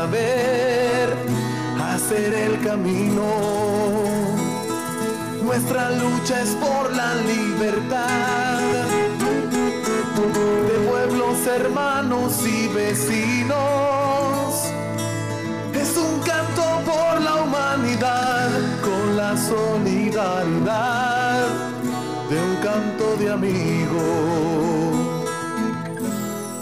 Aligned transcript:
saber 0.00 1.08
hacer 1.92 2.32
el 2.32 2.54
camino. 2.64 3.28
Nuestra 5.42 5.90
lucha 5.90 6.40
es 6.40 6.50
por 6.64 6.84
la 7.00 7.10
libertad 7.32 8.60
de 10.68 10.76
pueblos 10.90 11.46
hermanos 11.46 12.32
y 12.46 12.68
vecinos. 12.68 13.58
Es 15.82 15.90
un 16.06 16.14
canto 16.30 16.64
por 16.90 17.20
la 17.20 17.34
humanidad 17.42 18.48
con 18.86 19.16
la 19.18 19.36
solidaridad 19.36 20.78
de 22.30 22.36
un 22.48 22.56
canto 22.66 23.06
de 23.20 23.26
amigo. 23.38 24.69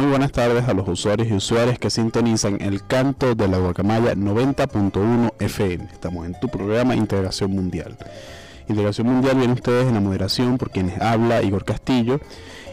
Muy 0.00 0.08
buenas 0.08 0.32
tardes 0.32 0.66
a 0.66 0.72
los 0.72 0.88
usuarios 0.88 1.28
y 1.28 1.34
usuarias 1.34 1.78
que 1.78 1.90
sintonizan 1.90 2.56
el 2.62 2.86
canto 2.86 3.34
de 3.34 3.46
la 3.46 3.58
guacamaya 3.58 4.14
90.1 4.14 5.34
FM. 5.38 5.84
Estamos 5.92 6.24
en 6.24 6.40
tu 6.40 6.48
programa 6.48 6.96
Integración 6.96 7.50
Mundial. 7.50 7.98
Integración 8.66 9.08
Mundial 9.08 9.36
viene 9.36 9.52
ustedes 9.52 9.86
en 9.88 9.92
la 9.92 10.00
moderación 10.00 10.56
por 10.56 10.70
quienes 10.70 10.98
habla 11.02 11.42
Igor 11.42 11.66
Castillo 11.66 12.18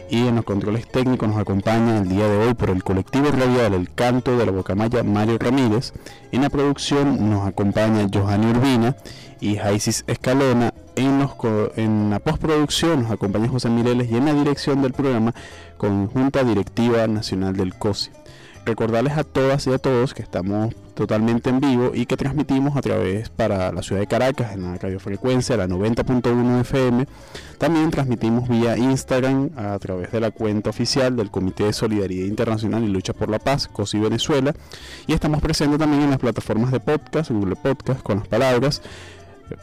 y 0.08 0.26
en 0.26 0.36
los 0.36 0.46
controles 0.46 0.88
técnicos 0.88 1.28
nos 1.28 1.36
acompaña 1.36 1.98
el 1.98 2.08
día 2.08 2.26
de 2.26 2.46
hoy 2.46 2.54
por 2.54 2.70
el 2.70 2.82
colectivo 2.82 3.30
radial 3.30 3.74
El 3.74 3.92
Canto 3.92 4.38
de 4.38 4.46
la 4.46 4.52
Guacamaya 4.52 5.02
Mario 5.02 5.36
Ramírez. 5.38 5.92
En 6.32 6.40
la 6.40 6.48
producción 6.48 7.28
nos 7.28 7.46
acompaña 7.46 8.08
Johanny 8.10 8.52
Urbina 8.52 8.96
y 9.38 9.56
Jaisis 9.56 10.02
Escalona. 10.06 10.72
En, 10.98 12.10
la 12.10 12.18
postproducción 12.18 13.02
nos 13.02 13.12
acompaña 13.12 13.48
José 13.48 13.70
Mireles 13.70 14.10
y 14.10 14.16
en 14.16 14.24
la 14.24 14.34
dirección 14.34 14.82
del 14.82 14.92
programa 14.92 15.32
Conjunta 15.76 16.42
Directiva 16.42 17.06
Nacional 17.06 17.56
del 17.56 17.74
COSI. 17.74 18.10
Recordarles 18.66 19.16
a 19.16 19.22
todas 19.22 19.64
y 19.68 19.72
a 19.72 19.78
todos 19.78 20.12
que 20.12 20.22
estamos 20.22 20.74
totalmente 20.94 21.50
en 21.50 21.60
vivo 21.60 21.92
y 21.94 22.06
que 22.06 22.16
transmitimos 22.16 22.76
a 22.76 22.80
través 22.80 23.28
para 23.28 23.70
la 23.70 23.82
ciudad 23.84 24.00
de 24.00 24.08
Caracas 24.08 24.54
en 24.54 24.62
la 24.62 24.74
radiofrecuencia, 24.74 25.56
la 25.56 25.68
90.1 25.68 26.60
FM. 26.62 27.06
También 27.58 27.92
transmitimos 27.92 28.48
vía 28.48 28.76
Instagram 28.76 29.50
a 29.56 29.78
través 29.78 30.10
de 30.10 30.18
la 30.18 30.32
cuenta 30.32 30.70
oficial 30.70 31.14
del 31.14 31.30
Comité 31.30 31.62
de 31.64 31.72
Solidaridad 31.74 32.26
Internacional 32.26 32.82
y 32.82 32.88
Lucha 32.88 33.12
por 33.12 33.30
la 33.30 33.38
Paz, 33.38 33.68
COSI 33.68 34.00
Venezuela. 34.00 34.52
Y 35.06 35.12
estamos 35.12 35.40
presentes 35.40 35.78
también 35.78 36.02
en 36.02 36.10
las 36.10 36.18
plataformas 36.18 36.72
de 36.72 36.80
podcast, 36.80 37.30
Google 37.30 37.54
Podcast, 37.54 38.02
con 38.02 38.18
las 38.18 38.26
palabras 38.26 38.82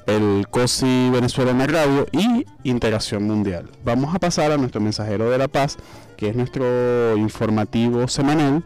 el 0.06 0.48
COSI 0.50 1.10
Venezuela 1.12 1.52
en 1.52 1.58
la 1.60 1.68
radio 1.68 2.08
y 2.12 2.46
Integración 2.64 3.24
Mundial. 3.24 3.70
Vamos 3.84 4.14
a 4.14 4.20
pasar 4.20 4.52
a 4.52 4.58
nuestro 4.58 4.82
mensajero 4.82 5.30
de 5.30 5.38
la 5.38 5.48
paz, 5.48 5.78
que 6.18 6.30
es 6.30 6.36
nuestro 6.36 7.16
informativo 7.18 8.08
semanal. 8.08 8.64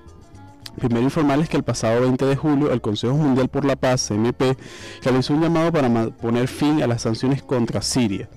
Primero 0.78 1.02
informarles 1.02 1.50
que 1.50 1.57
el 1.57 1.63
pasado 1.63 2.02
20 2.02 2.25
de 2.25 2.35
julio 2.35 2.72
el 2.72 2.81
Consejo 2.81 3.13
Mundial 3.13 3.50
por 3.50 3.66
la 3.66 3.75
Paz, 3.75 4.07
CMP, 4.07 4.57
realizó 5.03 5.34
un 5.34 5.41
llamado 5.41 5.72
para 5.72 5.90
poner 6.12 6.47
fin 6.47 6.81
a 6.81 6.88
las 6.88 7.02
sanciones 7.02 7.44
contra 7.44 7.81
Siria. 7.81 8.30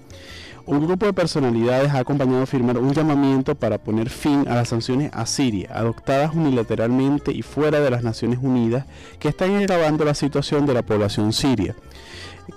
Un 0.64 0.86
grupo 0.86 1.06
de 1.06 1.12
personalidades 1.12 1.92
ha 1.92 1.98
acompañado 1.98 2.42
a 2.42 2.46
firmar 2.46 2.78
un 2.78 2.92
llamamiento 2.92 3.56
para 3.56 3.78
poner 3.78 4.08
fin 4.08 4.46
a 4.48 4.54
las 4.54 4.68
sanciones 4.68 5.10
a 5.12 5.26
Siria, 5.26 5.70
adoptadas 5.74 6.34
unilateralmente 6.34 7.32
y 7.32 7.42
fuera 7.42 7.80
de 7.80 7.90
las 7.90 8.04
Naciones 8.04 8.38
Unidas, 8.40 8.86
que 9.18 9.28
están 9.28 9.56
agravando 9.56 10.04
la 10.04 10.14
situación 10.14 10.64
de 10.64 10.74
la 10.74 10.82
población 10.82 11.32
siria 11.32 11.74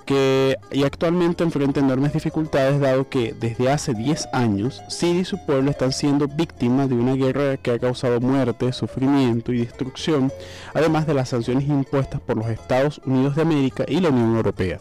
que 0.06 0.57
y 0.72 0.84
actualmente 0.84 1.44
enfrenta 1.44 1.79
enormes 1.79 2.13
dificultades 2.13 2.79
dado 2.79 3.09
que 3.09 3.34
desde 3.34 3.72
hace 3.72 3.94
10 3.94 4.29
años 4.34 4.81
Siria 4.88 5.22
y 5.22 5.25
su 5.25 5.44
pueblo 5.46 5.72
están 5.72 5.91
siendo 5.91 6.28
víctimas 6.28 6.90
de 6.90 6.96
una 6.96 7.13
guerra 7.13 7.57
que 7.57 7.72
ha 7.72 7.79
causado 7.79 8.19
muerte, 8.19 8.72
sufrimiento 8.74 9.53
y 9.53 9.59
destrucción, 9.59 10.31
además 10.74 11.07
de 11.07 11.13
las 11.13 11.29
sanciones 11.29 11.68
impuestas 11.68 12.22
por 12.22 12.38
los 12.38 12.47
Estados 12.47 13.01
Unidos 13.06 13.35
de 13.35 13.41
América 13.41 13.85
y 13.88 14.00
la 14.00 14.09
Unión 14.09 14.35
Europea 14.35 14.79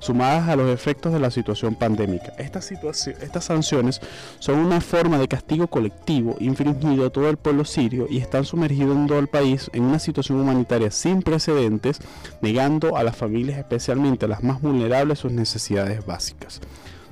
sumadas 0.00 0.48
a 0.48 0.56
los 0.56 0.68
efectos 0.70 1.12
de 1.12 1.20
la 1.20 1.30
situación 1.30 1.76
pandémica. 1.76 2.32
Estas, 2.38 2.64
sanciones 3.44 4.00
son 4.38 4.58
una 4.58 4.80
forma 4.80 5.18
de 5.18 5.28
castigo 5.28 5.68
colectivo 5.68 6.36
infringido 6.40 7.06
a 7.06 7.10
todo 7.10 7.30
el 7.30 7.36
pueblo 7.36 7.64
sirio 7.64 8.06
y 8.10 8.18
están 8.18 8.44
sumergiendo 8.44 9.16
al 9.16 9.28
país 9.28 9.70
en 9.72 9.84
una 9.84 9.98
situación 9.98 10.40
humanitaria 10.40 10.90
sin 10.90 11.22
precedentes, 11.22 12.00
negando 12.40 12.96
a 12.96 13.04
las 13.04 13.16
familias, 13.16 13.58
especialmente 13.58 14.24
a 14.24 14.28
las 14.28 14.42
más 14.42 14.60
vulnerables, 14.60 15.20
sus 15.20 15.32
necesidades 15.32 16.04
básicas. 16.04 16.60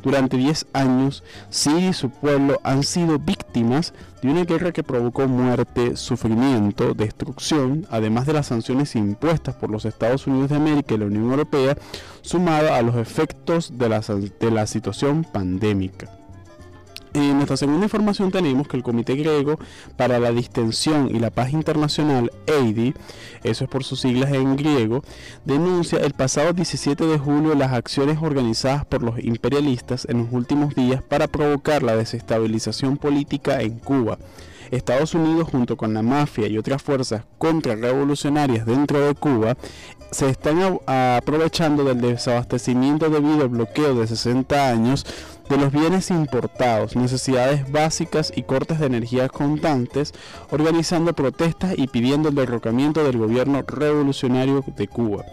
Durante 0.02 0.36
10 0.36 0.66
años, 0.72 1.24
Siria 1.50 1.90
y 1.90 1.92
su 1.92 2.10
pueblo 2.10 2.60
han 2.62 2.82
sido 2.82 3.18
víctimas 3.18 3.94
de 4.22 4.30
una 4.30 4.44
guerra 4.44 4.72
que 4.72 4.82
provocó 4.82 5.26
muerte, 5.26 5.96
sufrimiento, 5.96 6.94
destrucción, 6.94 7.86
además 7.90 8.26
de 8.26 8.32
las 8.32 8.46
sanciones 8.46 8.94
impuestas 8.96 9.54
por 9.54 9.70
los 9.70 9.84
Estados 9.84 10.26
Unidos 10.26 10.50
de 10.50 10.56
América 10.56 10.94
y 10.94 10.98
la 10.98 11.06
Unión 11.06 11.30
Europea, 11.30 11.76
sumada 12.22 12.76
a 12.76 12.82
los 12.82 12.96
efectos 12.96 13.78
de 13.78 13.88
la, 13.88 14.00
de 14.00 14.50
la 14.50 14.66
situación 14.66 15.24
pandémica. 15.24 16.08
En 17.18 17.34
nuestra 17.34 17.56
segunda 17.56 17.84
información 17.84 18.30
tenemos 18.30 18.68
que 18.68 18.76
el 18.76 18.84
Comité 18.84 19.16
Griego 19.16 19.58
para 19.96 20.20
la 20.20 20.30
Distensión 20.30 21.12
y 21.12 21.18
la 21.18 21.30
Paz 21.30 21.52
Internacional, 21.52 22.30
EIDI, 22.46 22.94
eso 23.42 23.64
es 23.64 23.70
por 23.70 23.82
sus 23.82 24.02
siglas 24.02 24.32
en 24.32 24.54
griego, 24.54 25.02
denuncia 25.44 25.98
el 25.98 26.12
pasado 26.12 26.52
17 26.52 27.06
de 27.06 27.18
julio 27.18 27.56
las 27.56 27.72
acciones 27.72 28.18
organizadas 28.22 28.84
por 28.84 29.02
los 29.02 29.18
imperialistas 29.18 30.06
en 30.08 30.18
los 30.18 30.28
últimos 30.32 30.76
días 30.76 31.02
para 31.02 31.26
provocar 31.26 31.82
la 31.82 31.96
desestabilización 31.96 32.96
política 32.96 33.62
en 33.62 33.80
Cuba. 33.80 34.16
Estados 34.70 35.14
Unidos 35.14 35.48
junto 35.50 35.76
con 35.76 35.94
la 35.94 36.02
mafia 36.02 36.46
y 36.46 36.58
otras 36.58 36.82
fuerzas 36.82 37.24
contrarrevolucionarias 37.38 38.66
dentro 38.66 39.00
de 39.00 39.14
Cuba 39.14 39.56
se 40.10 40.28
están 40.28 40.81
aprovechando 40.87 41.84
del 41.84 42.00
desabastecimiento 42.00 43.10
debido 43.10 43.43
al 43.43 43.49
bloqueo 43.49 43.94
de 43.94 44.06
60 44.06 44.69
años 44.69 45.06
de 45.49 45.56
los 45.56 45.72
bienes 45.72 46.10
importados, 46.10 46.94
necesidades 46.94 47.70
básicas 47.70 48.32
y 48.34 48.43
cortes 48.43 48.78
de 48.81 48.87
energía 48.87 49.28
constantes, 49.28 50.12
organizando 50.50 51.14
protestas 51.14 51.75
y 51.76 51.87
pidiendo 51.87 52.28
el 52.28 52.34
derrocamiento 52.34 53.02
del 53.02 53.19
gobierno 53.19 53.62
revolucionario 53.66 54.62
de 54.76 54.88
Cuba. 54.88 55.25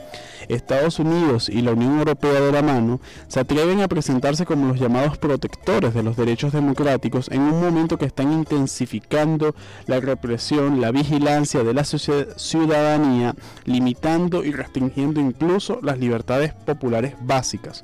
Estados 0.48 1.00
Unidos 1.00 1.50
y 1.50 1.62
la 1.62 1.71
Unión 1.71 1.98
Europea 1.98 2.39
de 2.39 2.51
la 2.51 2.62
mano 2.62 3.00
se 3.28 3.39
atreven 3.39 3.81
a 3.81 3.88
presentarse 3.88 4.45
como 4.45 4.68
los 4.68 4.80
llamados 4.80 5.18
protectores 5.18 5.94
de 5.94 6.04
los 6.04 6.16
derechos 6.16 6.54
democráticos 6.54 7.30
en 7.31 7.42
un 7.42 7.62
momento 7.62 7.98
que 7.98 8.06
están 8.06 8.31
intensificando 8.31 9.56
la 9.88 10.00
represión, 10.00 10.81
la 10.81 10.92
vigilancia 10.92 11.63
de 11.63 11.74
la 11.74 11.83
ciudadanía, 11.83 13.36
limitando 13.66 14.44
y 14.44 14.51
restringiendo 14.65 15.21
incluso 15.21 15.79
las 15.81 16.00
libertades 16.00 16.53
populares 16.53 17.13
básicas, 17.21 17.83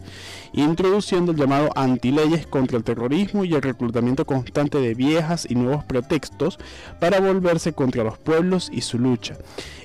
introduciendo 0.51 1.31
el 1.31 1.37
llamado 1.37 1.69
antileyes 1.75 2.47
contra 2.47 2.77
el 2.77 2.83
terrorismo 2.83 3.45
y 3.45 3.53
el 3.53 3.61
reclutamiento 3.61 4.25
constante 4.25 4.79
de 4.79 4.95
viejas 4.95 5.45
y 5.49 5.55
nuevos 5.55 5.83
pretextos 5.85 6.57
para 6.99 7.19
volverse 7.19 7.73
contra 7.73 8.03
los 8.03 8.17
pueblos 8.17 8.69
y 8.73 8.81
su 8.81 8.97
lucha. 8.97 9.35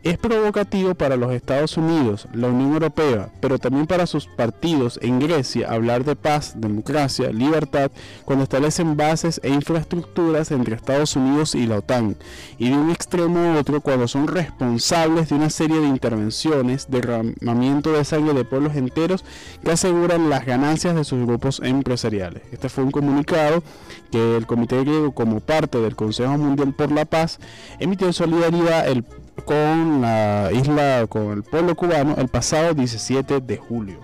Es 0.03 0.19
provocativo 0.19 0.95
para 0.95 1.17
los 1.17 1.33
Estados 1.33 1.77
Unidos, 1.77 2.29
la 2.33 2.49
Unión 2.49 2.73
Europea, 2.73 3.29
pero 3.41 3.59
también 3.59 3.87
para 3.87 4.07
sus 4.07 4.27
partidos 4.27 4.99
en 5.03 5.19
Grecia 5.19 5.71
hablar 5.71 6.05
de 6.05 6.17
paz, 6.17 6.55
democracia, 6.57 7.31
libertad, 7.31 7.91
cuando 8.25 8.45
establecen 8.45 8.97
bases 8.97 9.41
e 9.43 9.51
infraestructuras 9.51 10.51
entre 10.51 10.77
Estados 10.77 11.17
Unidos 11.17 11.55
y 11.55 11.67
la 11.67 11.79
OTAN, 11.79 12.17
y 12.57 12.71
de 12.71 12.77
un 12.77 12.91
extremo 12.91 13.41
a 13.41 13.61
otro 13.61 13.81
cuando 13.81 14.07
son 14.07 14.29
responsables 14.29 15.29
de 15.29 15.35
una 15.35 15.51
serie 15.51 15.81
de 15.81 15.89
intervenciones, 15.89 16.86
derramamiento 16.89 17.93
de 17.93 18.05
sangre 18.05 18.35
de 18.35 18.45
pueblos 18.45 18.77
enteros 18.77 19.25
que 19.65 19.73
aseguran 19.73 20.31
las 20.31 20.45
ganancias 20.47 20.95
de 20.95 21.05
sus 21.05 21.27
grupos 21.27 21.61
empresariales. 21.63 22.43
Este 22.53 22.69
fue 22.69 22.85
un 22.85 22.91
comunicado 22.91 23.63
que 24.11 24.37
el 24.37 24.47
Comité 24.47 24.81
Griego, 24.81 25.13
como 25.13 25.41
parte 25.41 25.79
del 25.79 25.97
Consejo 25.97 26.37
Mundial 26.39 26.75
por 26.75 26.93
la 26.93 27.05
Paz, 27.05 27.39
emitió 27.79 28.07
en 28.07 28.13
solidaridad 28.13 28.89
el 28.89 29.05
con 29.45 30.01
la 30.01 30.51
isla, 30.53 31.07
con 31.09 31.33
el 31.33 31.43
pueblo 31.43 31.75
cubano 31.75 32.15
el 32.17 32.29
pasado 32.29 32.75
17 32.75 33.41
de 33.41 33.57
julio. 33.59 34.01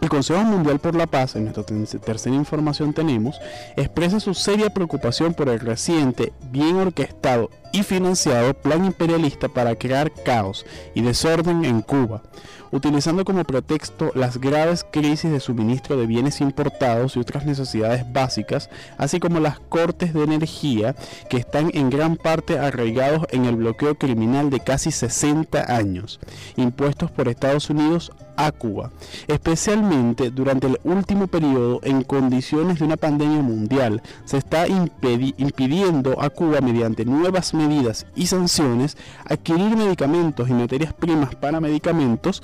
El 0.00 0.08
Consejo 0.08 0.44
Mundial 0.44 0.78
por 0.78 0.94
la 0.94 1.08
Paz, 1.08 1.34
en 1.34 1.44
nuestra 1.44 1.64
tercera 1.64 2.36
información 2.36 2.92
tenemos, 2.92 3.40
expresa 3.76 4.20
su 4.20 4.32
seria 4.32 4.70
preocupación 4.70 5.34
por 5.34 5.48
el 5.48 5.58
reciente, 5.58 6.32
bien 6.52 6.76
orquestado 6.76 7.50
y 7.72 7.82
financiado 7.82 8.54
plan 8.54 8.84
imperialista 8.84 9.48
para 9.48 9.74
crear 9.74 10.12
caos 10.24 10.64
y 10.94 11.02
desorden 11.02 11.64
en 11.64 11.82
Cuba, 11.82 12.22
utilizando 12.70 13.24
como 13.24 13.42
pretexto 13.42 14.12
las 14.14 14.38
graves 14.38 14.86
crisis 14.88 15.32
de 15.32 15.40
suministro 15.40 15.96
de 15.96 16.06
bienes 16.06 16.40
importados 16.40 17.16
y 17.16 17.18
otras 17.18 17.44
necesidades 17.44 18.10
básicas, 18.12 18.70
así 18.98 19.18
como 19.18 19.40
las 19.40 19.58
cortes 19.58 20.14
de 20.14 20.22
energía 20.22 20.94
que 21.28 21.38
están 21.38 21.72
en 21.74 21.90
gran 21.90 22.16
parte 22.16 22.56
arraigados 22.56 23.26
en 23.30 23.46
el 23.46 23.56
bloqueo 23.56 23.96
criminal 23.96 24.48
de 24.48 24.60
casi 24.60 24.92
60 24.92 25.74
años, 25.74 26.20
impuestos 26.56 27.10
por 27.10 27.28
Estados 27.28 27.68
Unidos 27.68 28.12
a 28.38 28.52
Cuba, 28.52 28.90
especialmente 29.26 30.30
durante 30.30 30.68
el 30.68 30.78
último 30.84 31.26
periodo 31.26 31.80
en 31.82 32.02
condiciones 32.02 32.78
de 32.78 32.84
una 32.84 32.96
pandemia 32.96 33.42
mundial. 33.42 34.00
Se 34.24 34.38
está 34.38 34.66
impidiendo 34.68 36.22
a 36.22 36.30
Cuba 36.30 36.60
mediante 36.60 37.04
nuevas 37.04 37.52
medidas 37.52 38.06
y 38.14 38.28
sanciones 38.28 38.96
adquirir 39.26 39.76
medicamentos 39.76 40.48
y 40.48 40.52
materias 40.52 40.92
primas 40.94 41.34
para 41.34 41.60
medicamentos, 41.60 42.40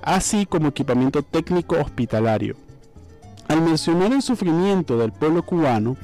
así 0.00 0.46
como 0.46 0.68
equipamiento 0.68 1.22
técnico 1.22 1.76
hospitalario. 1.76 2.56
Al 3.48 3.60
mencionar 3.60 4.12
el 4.12 4.22
sufrimiento 4.22 4.96
del 4.96 5.12
pueblo 5.12 5.42
cubano, 5.42 5.96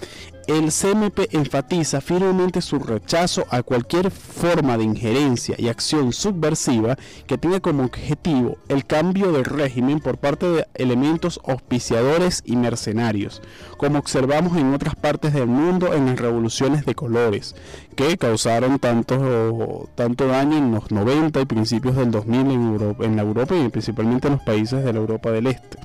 el 0.48 0.72
CMP 0.72 1.34
enfatiza 1.34 2.00
firmemente 2.00 2.62
su 2.62 2.78
rechazo 2.78 3.44
a 3.50 3.62
cualquier 3.62 4.10
forma 4.10 4.78
de 4.78 4.84
injerencia 4.84 5.54
y 5.58 5.68
acción 5.68 6.14
subversiva 6.14 6.96
que 7.26 7.36
tenga 7.36 7.60
como 7.60 7.84
objetivo 7.84 8.56
el 8.68 8.86
cambio 8.86 9.30
de 9.30 9.44
régimen 9.44 10.00
por 10.00 10.16
parte 10.16 10.48
de 10.48 10.66
elementos 10.72 11.38
auspiciadores 11.46 12.42
y 12.46 12.56
mercenarios, 12.56 13.42
como 13.76 13.98
observamos 13.98 14.56
en 14.56 14.72
otras 14.72 14.96
partes 14.96 15.34
del 15.34 15.48
mundo 15.48 15.92
en 15.92 16.06
las 16.06 16.18
revoluciones 16.18 16.86
de 16.86 16.94
colores, 16.94 17.54
que 17.94 18.16
causaron 18.16 18.78
tanto, 18.78 19.90
tanto 19.96 20.28
daño 20.28 20.56
en 20.56 20.72
los 20.72 20.90
90 20.90 21.42
y 21.42 21.44
principios 21.44 21.94
del 21.94 22.10
2000 22.10 22.40
en, 22.40 22.62
Europa, 22.68 23.04
en 23.04 23.16
la 23.16 23.22
Europa 23.22 23.54
y 23.54 23.68
principalmente 23.68 24.28
en 24.28 24.34
los 24.34 24.42
países 24.42 24.82
de 24.82 24.94
la 24.94 24.98
Europa 24.98 25.30
del 25.30 25.48
Este. 25.48 25.76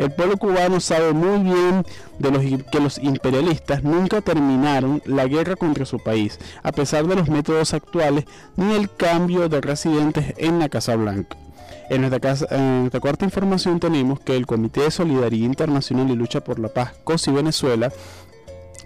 El 0.00 0.10
pueblo 0.12 0.38
cubano 0.38 0.80
sabe 0.80 1.12
muy 1.12 1.42
bien 1.44 1.84
de 2.18 2.30
los, 2.30 2.64
que 2.70 2.80
los 2.80 2.96
imperialistas 2.96 3.84
nunca 3.84 4.22
terminaron 4.22 5.02
la 5.04 5.26
guerra 5.26 5.56
contra 5.56 5.84
su 5.84 5.98
país, 5.98 6.38
a 6.62 6.72
pesar 6.72 7.06
de 7.06 7.16
los 7.16 7.28
métodos 7.28 7.74
actuales 7.74 8.24
ni 8.56 8.72
el 8.76 8.88
cambio 8.88 9.50
de 9.50 9.60
residentes 9.60 10.32
en 10.38 10.58
la 10.58 10.70
Casa 10.70 10.96
Blanca. 10.96 11.36
En 11.90 12.00
nuestra, 12.00 12.98
cuarta 12.98 13.26
información 13.26 13.78
tenemos 13.78 14.20
que 14.20 14.36
el 14.36 14.46
Comité 14.46 14.80
de 14.80 14.90
Solidaridad 14.90 15.44
Internacional 15.44 16.10
y 16.10 16.16
Lucha 16.16 16.42
por 16.42 16.58
la 16.60 16.68
Paz, 16.68 16.94
COSI 17.04 17.32
Venezuela, 17.32 17.92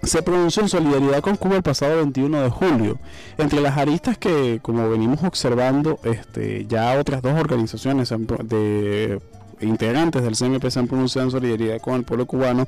se 0.03 0.21
pronunció 0.21 0.63
en 0.63 0.69
solidaridad 0.69 1.21
con 1.21 1.37
Cuba 1.37 1.55
el 1.55 1.63
pasado 1.63 1.95
21 1.95 2.41
de 2.41 2.49
julio. 2.49 2.99
Entre 3.37 3.61
las 3.61 3.77
aristas 3.77 4.17
que, 4.17 4.59
como 4.61 4.89
venimos 4.89 5.23
observando, 5.23 5.97
este, 6.03 6.65
ya 6.65 6.99
otras 6.99 7.21
dos 7.21 7.39
organizaciones 7.39 8.13
de 8.43 9.21
integrantes 9.61 10.23
del 10.23 10.35
CMP 10.35 10.69
se 10.69 10.79
han 10.79 10.87
pronunciado 10.87 11.27
en 11.27 11.31
solidaridad 11.31 11.79
con 11.81 11.95
el 11.95 12.03
pueblo 12.03 12.25
cubano 12.25 12.67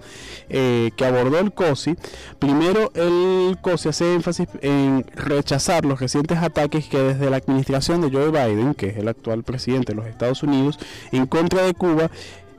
eh, 0.50 0.92
que 0.96 1.06
abordó 1.06 1.40
el 1.40 1.52
COSI. 1.52 1.96
Primero, 2.40 2.92
el 2.96 3.58
COSI 3.62 3.90
hace 3.90 4.14
énfasis 4.14 4.48
en 4.62 5.06
rechazar 5.16 5.86
los 5.86 6.00
recientes 6.00 6.38
ataques 6.38 6.88
que 6.88 7.00
desde 7.00 7.30
la 7.30 7.38
administración 7.38 8.02
de 8.02 8.12
Joe 8.12 8.32
Biden, 8.32 8.74
que 8.74 8.88
es 8.88 8.98
el 8.98 9.08
actual 9.08 9.44
presidente 9.44 9.94
de 9.94 9.98
los 9.98 10.08
Estados 10.08 10.44
Unidos, 10.44 10.80
en 11.12 11.26
contra 11.26 11.64
de 11.64 11.74
Cuba, 11.74 12.10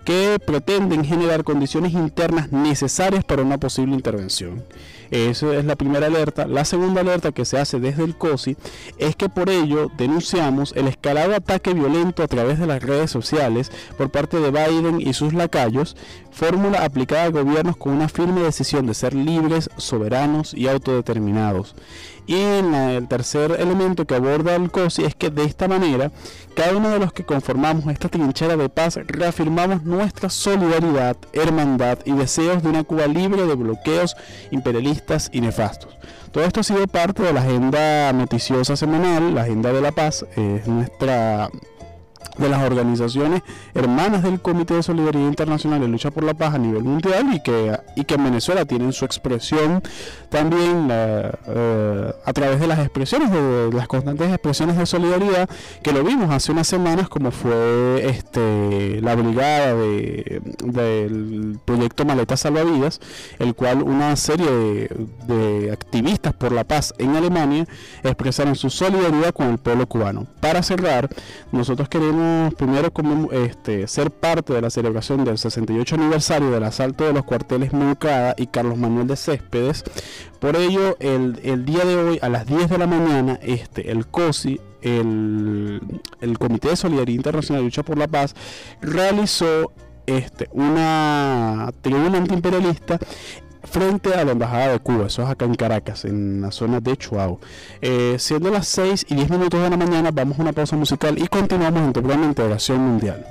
que 0.04 0.38
pretenden 0.44 1.04
generar 1.04 1.44
condiciones 1.44 1.92
internas 1.92 2.50
necesarias 2.50 3.24
para 3.24 3.42
una 3.42 3.58
posible 3.58 3.94
intervención. 3.94 4.64
Esa 5.10 5.54
es 5.54 5.64
la 5.64 5.76
primera 5.76 6.06
alerta. 6.06 6.46
La 6.46 6.64
segunda 6.64 7.00
alerta 7.00 7.32
que 7.32 7.44
se 7.44 7.58
hace 7.58 7.80
desde 7.80 8.04
el 8.04 8.16
COSI 8.16 8.56
es 8.98 9.16
que 9.16 9.28
por 9.28 9.50
ello 9.50 9.90
denunciamos 9.96 10.72
el 10.76 10.88
escalado 10.88 11.34
ataque 11.34 11.74
violento 11.74 12.22
a 12.22 12.28
través 12.28 12.58
de 12.58 12.66
las 12.66 12.82
redes 12.82 13.10
sociales 13.10 13.70
por 13.96 14.10
parte 14.10 14.38
de 14.38 14.50
Biden 14.50 15.00
y 15.00 15.12
sus 15.12 15.34
lacayos, 15.34 15.96
fórmula 16.30 16.84
aplicada 16.84 17.24
a 17.24 17.30
gobiernos 17.30 17.76
con 17.76 17.94
una 17.94 18.08
firme 18.08 18.42
decisión 18.42 18.86
de 18.86 18.94
ser 18.94 19.14
libres, 19.14 19.70
soberanos 19.76 20.54
y 20.54 20.68
autodeterminados. 20.68 21.74
Y 22.28 22.34
el 22.42 23.08
tercer 23.08 23.56
elemento 23.58 24.06
que 24.06 24.14
aborda 24.14 24.54
el 24.54 24.70
COSI 24.70 25.04
es 25.06 25.14
que 25.14 25.30
de 25.30 25.44
esta 25.44 25.66
manera, 25.66 26.12
cada 26.54 26.76
uno 26.76 26.90
de 26.90 26.98
los 26.98 27.10
que 27.10 27.24
conformamos 27.24 27.86
esta 27.86 28.10
trinchera 28.10 28.54
de 28.54 28.68
paz 28.68 28.98
reafirmamos 29.06 29.82
nuestra 29.84 30.28
solidaridad, 30.28 31.16
hermandad 31.32 32.00
y 32.04 32.12
deseos 32.12 32.62
de 32.62 32.68
una 32.68 32.84
Cuba 32.84 33.06
libre 33.06 33.46
de 33.46 33.54
bloqueos 33.54 34.14
imperialistas 34.50 35.30
y 35.32 35.40
nefastos. 35.40 35.96
Todo 36.30 36.44
esto 36.44 36.60
ha 36.60 36.64
sido 36.64 36.86
parte 36.86 37.22
de 37.22 37.32
la 37.32 37.40
agenda 37.40 38.12
noticiosa 38.12 38.76
semanal, 38.76 39.34
la 39.34 39.42
agenda 39.42 39.72
de 39.72 39.80
la 39.80 39.92
paz, 39.92 40.26
es 40.36 40.68
nuestra 40.68 41.48
de 42.38 42.48
las 42.48 42.62
organizaciones 42.62 43.42
hermanas 43.74 44.22
del 44.22 44.40
Comité 44.40 44.74
de 44.74 44.82
Solidaridad 44.82 45.26
Internacional 45.26 45.80
de 45.80 45.88
Lucha 45.88 46.10
por 46.10 46.24
la 46.24 46.34
Paz 46.34 46.54
a 46.54 46.58
nivel 46.58 46.84
mundial 46.84 47.34
y 47.34 47.40
que, 47.40 47.76
y 47.96 48.04
que 48.04 48.14
en 48.14 48.24
Venezuela 48.24 48.64
tienen 48.64 48.92
su 48.92 49.04
expresión 49.04 49.82
también 50.28 50.88
eh, 50.90 52.12
a 52.24 52.32
través 52.32 52.60
de 52.60 52.66
las 52.66 52.78
expresiones, 52.78 53.30
de, 53.30 53.70
las 53.72 53.88
constantes 53.88 54.28
expresiones 54.30 54.76
de 54.76 54.86
solidaridad 54.86 55.48
que 55.82 55.92
lo 55.92 56.04
vimos 56.04 56.30
hace 56.30 56.52
unas 56.52 56.66
semanas 56.66 57.08
como 57.08 57.30
fue 57.30 58.06
este 58.06 59.00
la 59.00 59.14
brigada 59.14 59.74
de, 59.74 60.40
del 60.64 61.58
proyecto 61.64 62.04
Maleta 62.04 62.36
Salvavidas, 62.36 63.00
el 63.38 63.54
cual 63.54 63.82
una 63.82 64.14
serie 64.16 64.88
de 65.26 65.70
activistas 65.72 66.34
por 66.34 66.52
la 66.52 66.64
paz 66.64 66.94
en 66.98 67.16
Alemania 67.16 67.66
expresaron 68.02 68.54
su 68.54 68.70
solidaridad 68.70 69.32
con 69.32 69.48
el 69.48 69.58
pueblo 69.58 69.86
cubano. 69.86 70.26
Para 70.40 70.62
cerrar, 70.62 71.08
nosotros 71.52 71.88
queremos 71.88 72.07
primero 72.56 72.92
como, 72.92 73.32
este, 73.32 73.86
ser 73.86 74.10
parte 74.10 74.52
de 74.52 74.60
la 74.60 74.70
celebración 74.70 75.24
del 75.24 75.38
68 75.38 75.94
aniversario 75.94 76.50
del 76.50 76.64
asalto 76.64 77.04
de 77.04 77.12
los 77.12 77.24
cuarteles 77.24 77.72
Moncada 77.72 78.34
y 78.36 78.46
Carlos 78.46 78.78
Manuel 78.78 79.06
de 79.06 79.16
Céspedes. 79.16 79.84
Por 80.40 80.56
ello, 80.56 80.96
el, 81.00 81.64
día 81.64 81.84
de 81.84 81.96
hoy 81.96 82.18
a 82.22 82.28
las 82.28 82.46
10 82.46 82.68
de 82.68 82.78
la 82.78 82.86
mañana, 82.86 83.38
este, 83.42 83.90
el 83.90 84.06
COSI, 84.06 84.60
el, 84.82 85.80
el 86.20 86.38
Comité 86.38 86.68
de 86.68 86.76
Solidaridad 86.76 87.16
Internacional 87.16 87.62
de 87.62 87.64
Lucha 87.64 87.82
por 87.82 87.98
la 87.98 88.08
Paz, 88.08 88.34
realizó 88.80 89.72
este, 90.08 90.48
una 90.52 91.70
tribuna 91.82 92.18
antiimperialista 92.18 92.98
frente 93.68 94.14
a 94.14 94.24
la 94.24 94.32
Embajada 94.32 94.68
de 94.72 94.78
Cuba, 94.80 95.06
eso 95.06 95.22
es 95.22 95.28
acá 95.28 95.44
en 95.44 95.54
Caracas, 95.54 96.04
en 96.04 96.40
la 96.40 96.50
zona 96.50 96.80
de 96.80 96.96
Chuao. 96.96 97.38
Eh, 97.80 98.16
siendo 98.18 98.50
las 98.50 98.66
6 98.68 99.06
y 99.08 99.14
10 99.14 99.30
minutos 99.30 99.60
de 99.62 99.70
la 99.70 99.76
mañana, 99.76 100.10
vamos 100.12 100.38
a 100.38 100.42
una 100.42 100.52
pausa 100.52 100.76
musical 100.76 101.18
y 101.18 101.28
continuamos 101.28 101.82
en 101.82 101.92
programa 101.92 102.24
Integración 102.24 102.80
Mundial. 102.80 103.24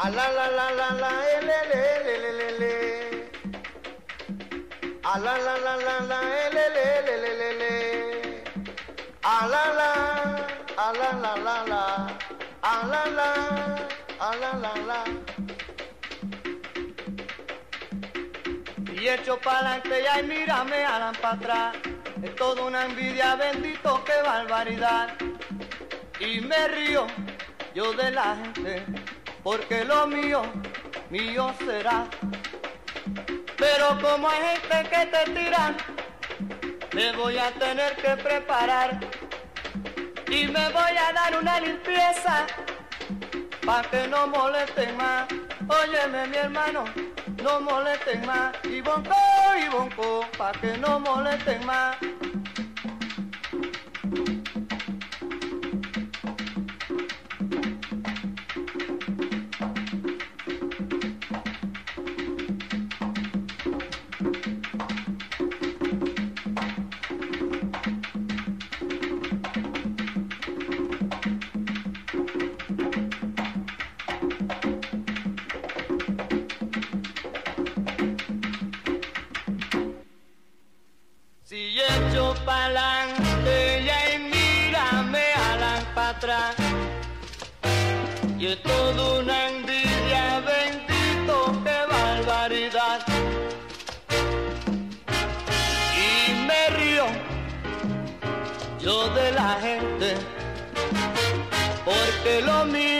A 0.00 0.10
la 0.10 0.30
la 0.30 0.48
la 0.48 0.70
la 0.78 0.88
la 1.02 1.10
ele 1.36 1.58
le 1.70 1.80
le 2.04 2.14
le 2.22 2.32
le 2.38 2.48
le. 2.60 3.30
A 5.02 5.18
la 5.18 5.36
la 5.46 5.54
la 5.58 5.76
la 5.76 5.96
la 6.10 6.20
ele 6.46 6.64
le 6.76 7.16
le 7.22 7.58
le 7.58 7.67
Y 19.00 19.06
echo 19.06 19.38
pa'lante 19.38 20.02
y 20.02 20.06
ay 20.06 20.24
mírame 20.24 20.84
alan 20.84 21.14
para 21.22 21.34
atrás. 21.34 21.76
Es 22.20 22.34
toda 22.34 22.64
una 22.64 22.84
envidia, 22.86 23.36
bendito, 23.36 24.02
qué 24.04 24.20
barbaridad. 24.24 25.10
Y 26.18 26.40
me 26.40 26.68
río 26.68 27.06
yo 27.74 27.92
de 27.92 28.10
la 28.10 28.34
gente 28.36 28.84
porque 29.44 29.84
lo 29.84 30.08
mío, 30.08 30.42
mío 31.10 31.54
será. 31.64 32.06
Pero 33.56 34.00
como 34.00 34.28
hay 34.28 34.56
gente 34.56 34.90
que 34.90 35.06
te 35.06 35.30
tira, 35.30 35.74
me 36.92 37.12
voy 37.12 37.38
a 37.38 37.52
tener 37.52 37.94
que 37.96 38.16
preparar 38.16 38.98
y 40.30 40.46
me 40.48 40.68
voy 40.70 40.96
a 40.96 41.12
dar 41.12 41.38
una 41.40 41.60
limpieza 41.60 42.46
para 43.64 43.88
que 43.90 44.08
no 44.08 44.26
molesten 44.26 44.96
más. 44.96 45.26
Óyeme 45.68 46.26
mi 46.28 46.36
hermano, 46.36 46.84
no 47.42 47.60
molesten 47.60 48.24
más. 48.26 48.54
Y 48.64 48.80
bonco, 48.80 49.14
y 49.58 49.68
bonco, 49.68 50.20
para 50.36 50.58
que 50.60 50.76
no 50.78 51.00
molesten 51.00 51.64
más. 51.64 51.96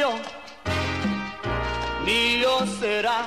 Mío, 0.09 0.21
mío 2.05 2.67
será. 2.81 3.27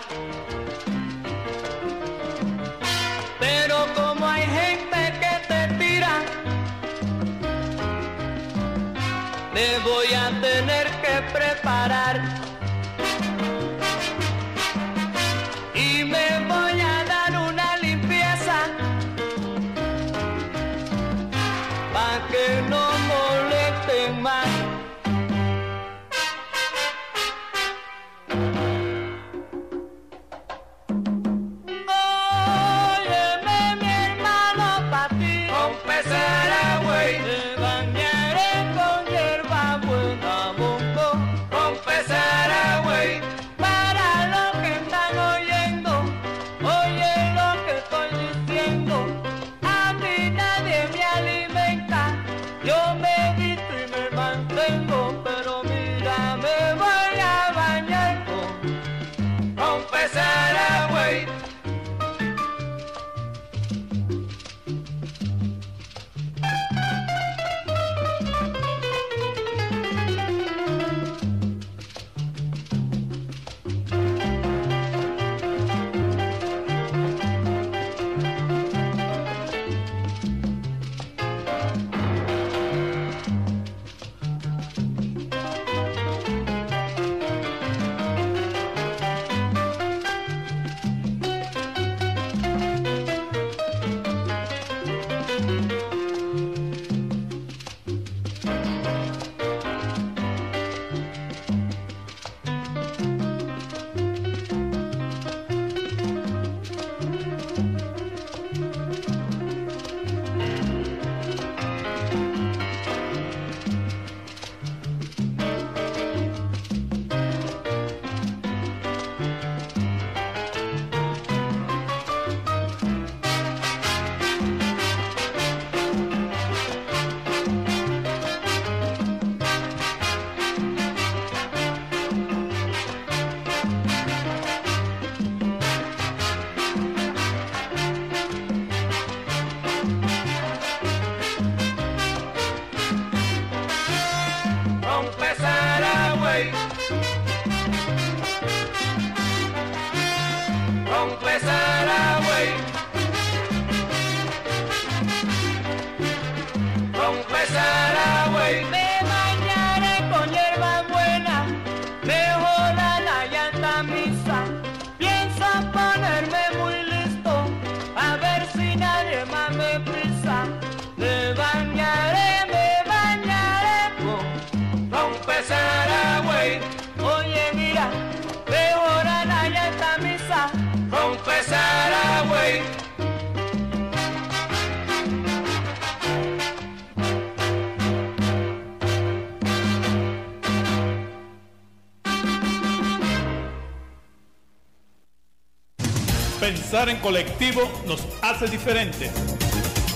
Colectivo 197.02 197.62
nos 197.86 198.02
hace 198.22 198.48
diferentes. 198.48 199.12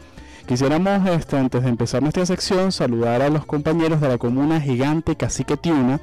Quisiéramos, 0.47 1.09
este, 1.09 1.37
antes 1.39 1.63
de 1.63 1.69
empezar 1.69 2.03
nuestra 2.03 2.27
sección, 2.27 2.73
saludar 2.73 3.23
a 3.23 3.29
los 3.29 3.47
compañeros 3.47 4.01
de 4.01 4.09
la 4.09 4.19
comuna 4.19 4.61
gigante 4.61 5.17
Cacique 5.17 5.57
Tiuna, 5.57 6.01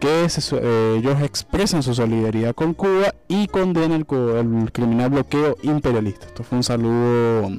que 0.00 0.26
eh, 0.26 0.96
ellos 0.98 1.20
expresan 1.22 1.82
su 1.82 1.94
solidaridad 1.94 2.54
con 2.54 2.74
Cuba 2.74 3.14
y 3.28 3.48
condenan 3.48 3.92
el, 3.92 4.06
el 4.36 4.72
criminal 4.72 5.10
bloqueo 5.10 5.56
imperialista. 5.62 6.26
Esto 6.26 6.42
fue 6.42 6.58
un 6.58 6.64
saludo 6.64 7.50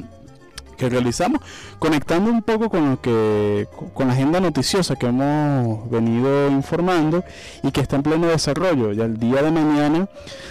que 0.75 0.89
realizamos, 0.89 1.41
conectando 1.79 2.29
un 2.29 2.41
poco 2.41 2.69
con 2.69 2.89
lo 2.89 3.01
que 3.01 3.67
con 3.93 4.07
la 4.07 4.13
agenda 4.13 4.39
noticiosa 4.39 4.95
que 4.95 5.07
hemos 5.07 5.89
venido 5.89 6.49
informando 6.49 7.23
y 7.61 7.71
que 7.71 7.81
está 7.81 7.95
en 7.95 8.03
pleno 8.03 8.27
desarrollo. 8.27 8.91
Ya 8.91 9.05
el 9.05 9.17
día 9.17 9.41
de 9.41 9.51
mañana 9.51 10.09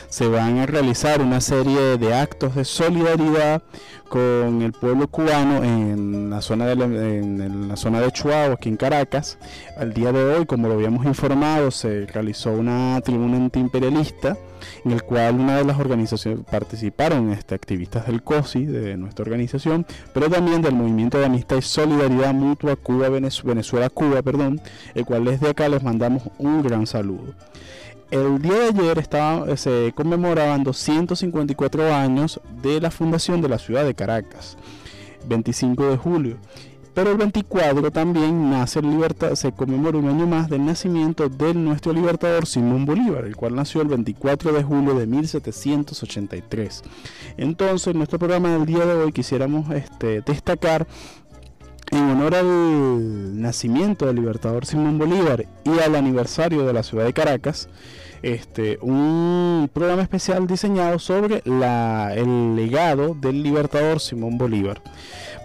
se 0.08 0.28
van 0.28 0.58
a 0.58 0.66
realizar 0.66 1.20
una 1.20 1.40
serie 1.40 1.98
de 1.98 2.14
actos 2.14 2.54
de 2.54 2.64
solidaridad 2.64 3.62
con 4.12 4.60
el 4.60 4.72
pueblo 4.72 5.08
cubano 5.08 5.64
en 5.64 6.28
la 6.28 6.42
zona 6.42 6.66
de, 6.66 6.74
en 6.74 7.66
la 7.66 7.76
zona 7.76 7.98
de 8.02 8.10
Chuao, 8.10 8.52
aquí 8.52 8.68
en 8.68 8.76
Caracas. 8.76 9.38
Al 9.78 9.94
día 9.94 10.12
de 10.12 10.22
hoy, 10.22 10.44
como 10.44 10.68
lo 10.68 10.74
habíamos 10.74 11.06
informado, 11.06 11.70
se 11.70 12.04
realizó 12.04 12.52
una 12.52 13.00
tribuna 13.00 13.38
antiimperialista 13.38 14.36
en 14.84 14.90
el 14.92 15.02
cual 15.02 15.40
una 15.40 15.56
de 15.56 15.64
las 15.64 15.80
organizaciones 15.80 16.44
participaron 16.44 17.32
este, 17.32 17.54
activistas 17.54 18.06
del 18.06 18.22
COSI, 18.22 18.66
de 18.66 18.98
nuestra 18.98 19.22
organización, 19.22 19.86
pero 20.12 20.28
también 20.28 20.60
del 20.60 20.74
Movimiento 20.74 21.18
de 21.18 21.24
Amistad 21.24 21.56
y 21.56 21.62
Solidaridad 21.62 22.34
Mutua 22.34 22.76
Cuba 22.76 23.08
Venezuela-Cuba, 23.08 24.20
perdón, 24.20 24.60
el 24.94 25.06
cual 25.06 25.24
desde 25.24 25.48
acá 25.48 25.70
les 25.70 25.82
mandamos 25.82 26.24
un 26.36 26.62
gran 26.62 26.86
saludo 26.86 27.32
el 28.12 28.42
día 28.42 28.70
de 28.70 28.90
ayer 28.90 29.08
eh, 29.48 29.56
se 29.56 29.92
conmemoraban 29.96 30.62
254 30.62 31.94
años 31.94 32.40
de 32.62 32.78
la 32.78 32.90
fundación 32.90 33.40
de 33.40 33.48
la 33.48 33.58
ciudad 33.58 33.86
de 33.86 33.94
Caracas, 33.94 34.58
25 35.26 35.86
de 35.86 35.96
julio. 35.96 36.36
Pero 36.92 37.12
el 37.12 37.16
24 37.16 37.90
también 37.90 38.50
nace 38.50 38.80
el 38.80 38.90
libertad, 38.90 39.34
se 39.34 39.52
conmemora 39.52 39.96
un 39.96 40.08
año 40.08 40.26
más 40.26 40.50
del 40.50 40.66
nacimiento 40.66 41.30
de 41.30 41.54
nuestro 41.54 41.94
libertador 41.94 42.44
Simón 42.44 42.84
Bolívar, 42.84 43.24
el 43.24 43.34
cual 43.34 43.54
nació 43.54 43.80
el 43.80 43.88
24 43.88 44.52
de 44.52 44.62
julio 44.62 44.94
de 44.94 45.06
1783. 45.06 46.82
Entonces, 47.38 47.86
en 47.86 47.96
nuestro 47.96 48.18
programa 48.18 48.50
del 48.50 48.66
día 48.66 48.84
de 48.84 48.92
hoy 48.92 49.12
quisiéramos 49.12 49.70
este, 49.70 50.20
destacar 50.20 50.86
en 51.92 52.10
honor 52.10 52.34
al 52.34 53.40
nacimiento 53.40 54.06
del 54.06 54.16
libertador 54.16 54.66
Simón 54.66 54.98
Bolívar 54.98 55.46
y 55.64 55.78
al 55.78 55.94
aniversario 55.94 56.66
de 56.66 56.72
la 56.72 56.82
ciudad 56.82 57.04
de 57.04 57.12
Caracas, 57.12 57.68
este, 58.22 58.78
un 58.80 59.68
programa 59.72 60.02
especial 60.02 60.46
diseñado 60.46 60.98
sobre 60.98 61.42
el 61.44 62.56
legado 62.56 63.14
del 63.14 63.42
libertador 63.42 64.00
Simón 64.00 64.38
Bolívar. 64.38 64.80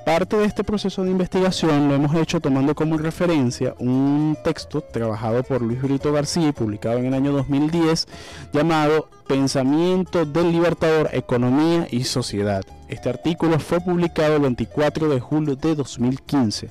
Parte 0.05 0.37
de 0.37 0.45
este 0.45 0.63
proceso 0.63 1.03
de 1.03 1.11
investigación 1.11 1.89
lo 1.89 1.95
hemos 1.95 2.15
hecho 2.15 2.39
tomando 2.39 2.73
como 2.75 2.97
referencia 2.97 3.75
un 3.77 4.37
texto 4.41 4.79
trabajado 4.79 5.43
por 5.43 5.61
Luis 5.61 5.81
Brito 5.81 6.13
García 6.13 6.47
y 6.47 6.53
publicado 6.53 6.99
en 6.99 7.07
el 7.07 7.13
año 7.13 7.33
2010 7.33 8.07
llamado 8.53 9.09
Pensamiento 9.27 10.25
del 10.25 10.53
Libertador, 10.53 11.09
Economía 11.11 11.89
y 11.91 12.05
Sociedad. 12.05 12.63
Este 12.87 13.09
artículo 13.09 13.59
fue 13.59 13.81
publicado 13.81 14.37
el 14.37 14.43
24 14.43 15.09
de 15.09 15.19
julio 15.19 15.57
de 15.57 15.75
2015. 15.75 16.69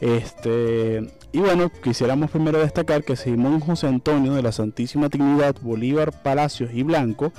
Este, 0.00 1.08
y 1.32 1.38
bueno, 1.38 1.70
quisiéramos 1.82 2.30
primero 2.30 2.58
destacar 2.58 3.04
que 3.04 3.16
Simón 3.16 3.60
José 3.60 3.86
Antonio 3.86 4.34
de 4.34 4.42
la 4.42 4.52
Santísima 4.52 5.08
Trinidad 5.08 5.56
Bolívar 5.62 6.12
Palacios 6.22 6.70
y 6.74 6.82
Blanco 6.82 7.32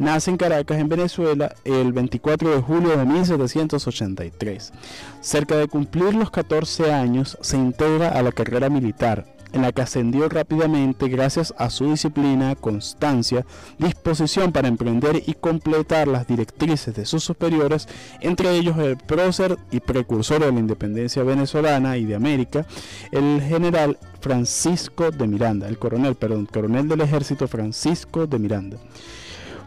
nace 0.00 0.32
en 0.32 0.36
Caracas, 0.36 0.78
en 0.78 0.88
Venezuela, 0.88 1.54
el 1.64 1.92
24 1.92 2.50
de 2.50 2.60
julio 2.60 2.96
de 2.96 3.04
1783. 3.04 4.72
Cerca 5.20 5.56
de 5.56 5.68
cumplir 5.68 6.14
los 6.14 6.30
14 6.30 6.92
años, 6.92 7.38
se 7.40 7.56
integra 7.56 8.08
a 8.08 8.22
la 8.22 8.32
carrera 8.32 8.68
militar 8.68 9.35
en 9.56 9.62
la 9.62 9.72
que 9.72 9.82
ascendió 9.82 10.28
rápidamente 10.28 11.08
gracias 11.08 11.54
a 11.58 11.70
su 11.70 11.90
disciplina, 11.90 12.54
constancia, 12.54 13.44
disposición 13.78 14.52
para 14.52 14.68
emprender 14.68 15.22
y 15.26 15.34
completar 15.34 16.08
las 16.08 16.26
directrices 16.26 16.94
de 16.94 17.06
sus 17.06 17.24
superiores, 17.24 17.88
entre 18.20 18.56
ellos 18.56 18.78
el 18.78 18.96
prócer 18.96 19.56
y 19.70 19.80
precursor 19.80 20.40
de 20.40 20.52
la 20.52 20.60
independencia 20.60 21.22
venezolana 21.22 21.96
y 21.96 22.04
de 22.04 22.14
América, 22.14 22.66
el 23.10 23.40
general 23.42 23.98
Francisco 24.20 25.10
de 25.10 25.26
Miranda, 25.26 25.68
el 25.68 25.78
coronel, 25.78 26.14
perdón, 26.14 26.46
coronel 26.46 26.88
del 26.88 27.00
ejército 27.00 27.48
Francisco 27.48 28.26
de 28.26 28.38
Miranda. 28.38 28.76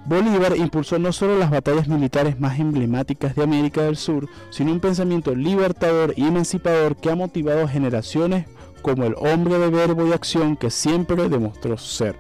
Bolívar 0.06 0.56
impulsó 0.56 0.98
no 0.98 1.12
solo 1.12 1.38
las 1.38 1.52
batallas 1.52 1.88
militares 1.88 2.40
más 2.40 2.60
emblemáticas 2.60 3.36
de 3.36 3.44
América 3.44 3.84
del 3.84 3.98
Sur, 3.98 4.28
sino 4.50 4.72
un 4.72 4.80
pensamiento 4.80 5.36
libertador 5.36 6.14
y 6.16 6.26
emancipador 6.26 6.96
que 6.96 7.12
ha 7.12 7.16
motivado 7.16 7.68
generaciones 7.68 8.48
como 8.82 9.06
el 9.06 9.16
hombre 9.18 9.58
de 9.60 9.70
verbo 9.70 10.08
y 10.08 10.14
acción 10.14 10.56
que 10.56 10.70
siempre 10.70 11.30
demostró 11.30 11.78
ser. 11.78 12.16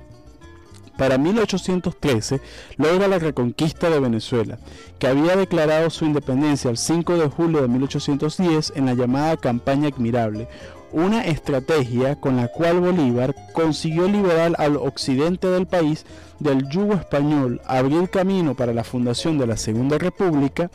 Para 0.99 1.17
1813 1.17 2.41
logra 2.75 3.07
la 3.07 3.19
reconquista 3.19 3.89
de 3.89 4.01
Venezuela, 4.01 4.59
que 4.99 5.07
había 5.07 5.37
declarado 5.37 5.89
su 5.89 6.03
independencia 6.03 6.69
el 6.69 6.77
5 6.77 7.17
de 7.17 7.29
julio 7.29 7.61
de 7.61 7.69
1810 7.69 8.73
en 8.75 8.85
la 8.85 8.93
llamada 8.95 9.37
Campaña 9.37 9.87
Admirable, 9.87 10.49
una 10.91 11.23
estrategia 11.23 12.19
con 12.19 12.35
la 12.35 12.49
cual 12.49 12.81
Bolívar 12.81 13.33
consiguió 13.53 14.09
liberar 14.09 14.55
al 14.57 14.75
occidente 14.75 15.47
del 15.47 15.67
país 15.67 16.05
del 16.39 16.67
yugo 16.67 16.95
español, 16.95 17.61
abrir 17.65 18.09
camino 18.09 18.55
para 18.55 18.73
la 18.73 18.83
fundación 18.83 19.37
de 19.37 19.47
la 19.47 19.55
Segunda 19.55 19.97
República 19.97 20.69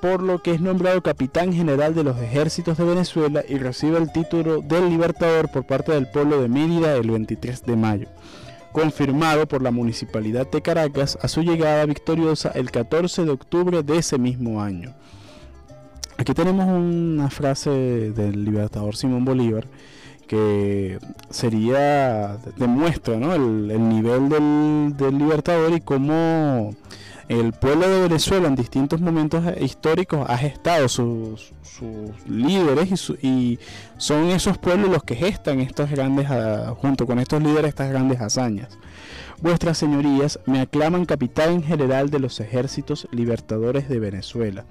por 0.00 0.22
lo 0.22 0.42
que 0.42 0.52
es 0.52 0.60
nombrado 0.60 1.02
capitán 1.02 1.52
general 1.52 1.94
de 1.94 2.04
los 2.04 2.18
ejércitos 2.18 2.78
de 2.78 2.84
Venezuela 2.84 3.42
y 3.48 3.58
recibe 3.58 3.98
el 3.98 4.12
título 4.12 4.60
del 4.60 4.88
Libertador 4.88 5.50
por 5.50 5.66
parte 5.66 5.92
del 5.92 6.08
pueblo 6.08 6.40
de 6.40 6.48
Mérida 6.48 6.94
el 6.94 7.10
23 7.10 7.64
de 7.64 7.76
mayo, 7.76 8.08
confirmado 8.72 9.46
por 9.46 9.62
la 9.62 9.70
Municipalidad 9.70 10.48
de 10.50 10.62
Caracas 10.62 11.18
a 11.20 11.28
su 11.28 11.42
llegada 11.42 11.84
victoriosa 11.86 12.50
el 12.54 12.70
14 12.70 13.24
de 13.24 13.30
octubre 13.30 13.82
de 13.82 13.98
ese 13.98 14.18
mismo 14.18 14.62
año. 14.62 14.94
Aquí 16.16 16.34
tenemos 16.34 16.66
una 16.66 17.30
frase 17.30 17.70
del 17.70 18.44
Libertador 18.44 18.96
Simón 18.96 19.24
Bolívar 19.24 19.66
que 20.26 20.98
sería 21.30 22.36
demuestra 22.56 23.16
¿no? 23.16 23.34
el, 23.34 23.88
nivel 23.88 24.28
del, 24.28 24.96
del 24.96 25.18
Libertador 25.18 25.72
y 25.72 25.80
cómo 25.80 26.74
El 27.28 27.52
pueblo 27.52 27.86
de 27.86 28.00
Venezuela 28.00 28.48
en 28.48 28.54
distintos 28.54 29.02
momentos 29.02 29.44
históricos 29.60 30.24
ha 30.30 30.38
gestado 30.38 30.88
sus, 30.88 31.52
líderes 32.26 33.12
y, 33.20 33.58
son 33.98 34.30
esos 34.30 34.56
pueblos 34.56 34.90
los 34.90 35.02
que 35.02 35.14
gestan 35.14 35.60
estos 35.60 35.90
grandes, 35.90 36.26
ah, 36.30 36.74
junto 36.78 37.06
con 37.06 37.18
estos 37.18 37.42
líderes, 37.42 37.68
estas 37.68 37.90
grandes 37.90 38.22
hazañas. 38.22 38.78
Vuestras 39.42 39.76
señorías 39.76 40.40
me 40.46 40.62
aclaman 40.62 41.04
capitán 41.04 41.62
general 41.62 42.08
de 42.08 42.18
los 42.18 42.40
ejércitos 42.40 43.06
libertadores 43.12 43.90
de 43.90 43.98
Venezuela, 43.98 44.64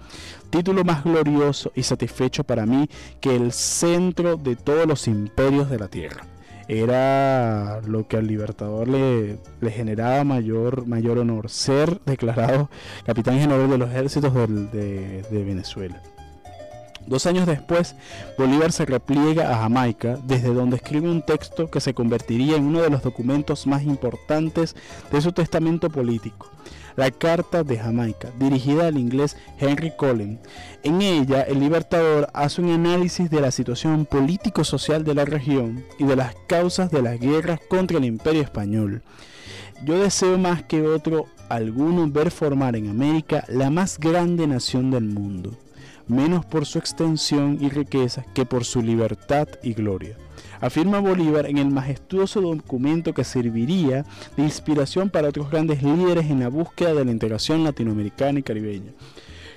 título 0.50 0.84
más 0.84 1.04
glorioso 1.04 1.72
y 1.76 1.84
satisfecho 1.84 2.44
para 2.44 2.66
mí 2.66 2.90
que 3.22 3.36
el 3.36 3.52
centro 3.52 4.36
de 4.36 4.56
todos 4.56 4.88
los 4.88 5.08
imperios 5.08 5.70
de 5.70 5.78
la 5.78 5.90
tierra 5.90 6.26
era 6.68 7.82
lo 7.82 8.08
que 8.08 8.18
al 8.18 8.28
Libertador 8.28 8.88
le, 8.88 9.40
generaba 9.70 10.24
mayor, 10.24 10.86
mayor 10.86 11.20
honor, 11.20 11.50
ser 11.50 12.02
declarado 12.06 12.70
capitán 13.06 13.40
general 13.40 13.70
de 13.70 13.78
los 13.78 13.90
ejércitos 13.90 14.34
de, 14.34 15.24
de 15.30 15.44
Venezuela. 15.44 16.02
Dos 17.06 17.26
años 17.26 17.48
después, 17.48 17.96
Bolívar 18.38 18.74
se 18.74 18.86
repliega 18.86 19.54
a 19.54 19.60
Jamaica, 19.60 20.18
desde 20.26 20.54
donde 20.54 20.76
escribe 20.76 21.10
un 21.10 21.22
texto 21.22 21.72
que 21.72 21.80
se 21.80 21.94
convertiría 21.94 22.58
en 22.58 22.66
uno 22.66 22.82
de 22.82 22.90
los 22.90 23.02
documentos 23.02 23.66
más 23.66 23.84
importantes 23.84 24.76
de 25.10 25.22
su 25.22 25.32
testamento 25.32 25.90
político 25.90 26.52
la 26.98 27.12
Carta 27.12 27.64
de 27.64 27.78
Jamaica, 27.78 28.32
dirigida 28.38 28.88
al 28.88 28.98
inglés 28.98 29.38
Henry 29.60 29.94
Colin. 29.96 30.40
En 30.84 31.02
ella, 31.02 31.44
el 31.44 31.60
Libertador 31.60 32.28
hace 32.34 32.62
un 32.62 32.72
análisis 32.72 33.30
de 33.30 33.40
la 33.40 33.52
situación 33.52 34.06
político-social 34.06 35.04
de 35.04 35.14
la 35.14 35.24
región 35.24 35.86
y 36.00 36.06
de 36.06 36.16
las 36.16 36.36
causas 36.48 36.92
de 36.92 37.04
las 37.04 37.20
guerras 37.20 37.60
contra 37.70 38.00
el 38.00 38.06
Imperio 38.06 38.42
Español. 38.42 39.04
Yo 39.86 40.00
deseo 40.00 40.40
más 40.40 40.64
que 40.64 40.82
otro 40.82 41.28
alguno 41.50 42.10
ver 42.10 42.32
formar 42.32 42.76
en 42.76 42.90
América 42.90 43.46
la 43.48 43.70
más 43.70 44.00
grande 44.00 44.48
nación 44.48 44.90
del 44.90 45.04
mundo, 45.04 45.54
menos 46.08 46.46
por 46.46 46.66
su 46.66 46.80
extensión 46.80 47.60
y 47.62 47.70
riqueza 47.70 48.26
que 48.34 48.46
por 48.46 48.66
su 48.66 48.82
libertad 48.82 49.48
y 49.62 49.74
gloria 49.74 50.18
afirma 50.62 51.00
Bolívar 51.00 51.46
en 51.46 51.58
el 51.58 51.70
majestuoso 51.70 52.42
documento 52.42 53.14
que 53.14 53.24
serviría 53.24 54.06
de 54.36 54.44
inspiración 54.44 55.10
para 55.10 55.30
otros 55.30 55.50
grandes 55.50 55.84
líderes 55.84 56.30
en 56.30 56.40
la 56.40 56.50
búsqueda 56.50 56.94
de 56.94 57.06
la 57.06 57.12
integración 57.12 57.64
latinoamericana 57.64 58.40
y 58.40 58.44
caribeña. 58.44 58.92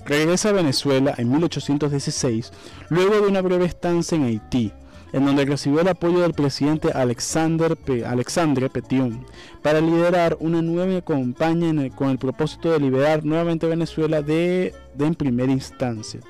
Regresa 0.07 0.49
a 0.49 0.53
Venezuela 0.53 1.15
en 1.19 1.31
1816, 1.31 2.53
luego 2.89 3.21
de 3.21 3.29
una 3.29 3.43
breve 3.43 3.67
estancia 3.67 4.17
en 4.17 4.25
Haití, 4.25 4.73
en 5.13 5.27
donde 5.27 5.45
recibió 5.45 5.81
el 5.81 5.89
apoyo 5.89 6.21
del 6.21 6.33
presidente 6.33 6.91
Alexander 6.93 7.77
Alexandre 8.07 8.71
Petion 8.71 9.27
para 9.63 9.81
liderar 9.81 10.37
una 10.41 10.63
nueva 10.63 11.01
campaña 11.03 11.91
con 11.91 12.11
el 12.11 12.19
propósito 12.19 12.71
de 12.71 12.81
liberar 12.81 13.25
nuevamente 13.25 13.67
Venezuela 13.67 14.23
de 14.23 14.75
en 14.99 15.15
primera 15.15 15.53
instancia. 15.53 16.21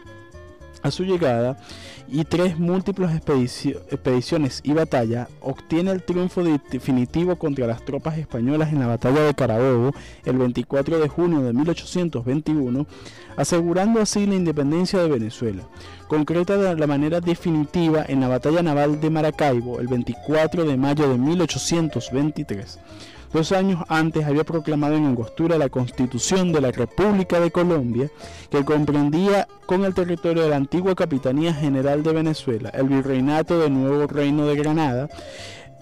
A 0.83 0.90
su 0.90 1.05
llegada 1.05 1.59
y 2.09 2.25
tres 2.25 2.59
múltiples 2.59 3.14
expediciones 3.14 4.61
y 4.64 4.73
batalla, 4.73 5.29
obtiene 5.40 5.90
el 5.90 6.03
triunfo 6.03 6.43
definitivo 6.43 7.37
contra 7.37 7.66
las 7.66 7.85
tropas 7.85 8.16
españolas 8.19 8.73
en 8.73 8.81
la 8.81 8.87
batalla 8.87 9.23
de 9.23 9.35
Carabobo 9.35 9.93
el 10.25 10.38
24 10.38 10.99
de 10.99 11.09
junio 11.09 11.43
de 11.43 11.53
1821, 11.53 12.87
asegurando 13.37 14.01
así 14.01 14.27
la 14.27 14.35
independencia 14.35 15.01
de 15.03 15.09
Venezuela, 15.09 15.62
concreta 16.09 16.57
de 16.57 16.75
la 16.75 16.87
manera 16.87 17.21
definitiva 17.21 18.05
en 18.09 18.21
la 18.21 18.29
batalla 18.29 18.62
naval 18.62 19.01
de 19.01 19.11
Maracaibo 19.11 19.81
el 19.81 19.88
24 19.88 20.64
de 20.64 20.77
mayo 20.77 21.09
de 21.09 21.19
1823. 21.19 22.79
Dos 23.33 23.53
años 23.53 23.85
antes 23.88 24.25
había 24.25 24.43
proclamado 24.43 24.97
en 24.97 25.07
Angostura 25.07 25.57
la 25.57 25.69
Constitución 25.69 26.51
de 26.51 26.61
la 26.61 26.73
República 26.73 27.38
de 27.38 27.53
Colombia, 27.53 28.11
que 28.51 28.64
comprendía 28.64 29.47
con 29.66 29.85
el 29.85 29.95
territorio 29.95 30.43
de 30.43 30.49
la 30.49 30.57
antigua 30.57 30.97
Capitanía 30.97 31.55
General 31.55 32.03
de 32.03 32.12
Venezuela, 32.12 32.71
el 32.71 32.88
virreinato 32.88 33.61
del 33.61 33.73
nuevo 33.73 34.09
Reino 34.09 34.47
de 34.47 34.57
Granada, 34.57 35.09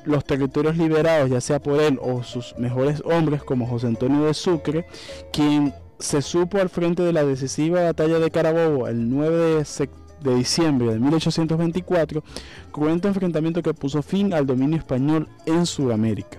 los 0.05 0.25
territorios 0.25 0.77
liberados, 0.77 1.31
ya 1.31 1.41
sea 1.41 1.59
por 1.59 1.81
él 1.81 1.99
o 2.03 2.23
sus 2.23 2.55
mejores 2.59 3.03
hombres, 3.07 3.43
como 3.43 3.67
José 3.67 3.87
Antonio 3.87 4.25
de 4.25 4.35
Sucre, 4.35 4.87
quien 5.33 5.73
se 5.99 6.21
supo 6.21 6.59
al 6.59 6.69
frente 6.69 7.03
de 7.03 7.15
la 7.15 7.25
decisiva 7.25 7.83
batalla 7.83 8.19
de 8.19 8.31
Carabobo 8.31 8.89
el 8.89 9.09
9 9.09 9.65
de, 9.65 9.89
de 10.21 10.35
diciembre 10.35 10.93
de 10.93 11.01
1824, 11.01 12.23
cruento 12.73 13.09
enfrentamiento 13.09 13.63
que 13.63 13.73
puso 13.73 14.03
fin 14.03 14.35
al 14.35 14.47
dominio 14.47 14.77
español 14.77 15.29
en 15.47 15.65
Sudamérica. 15.65 16.39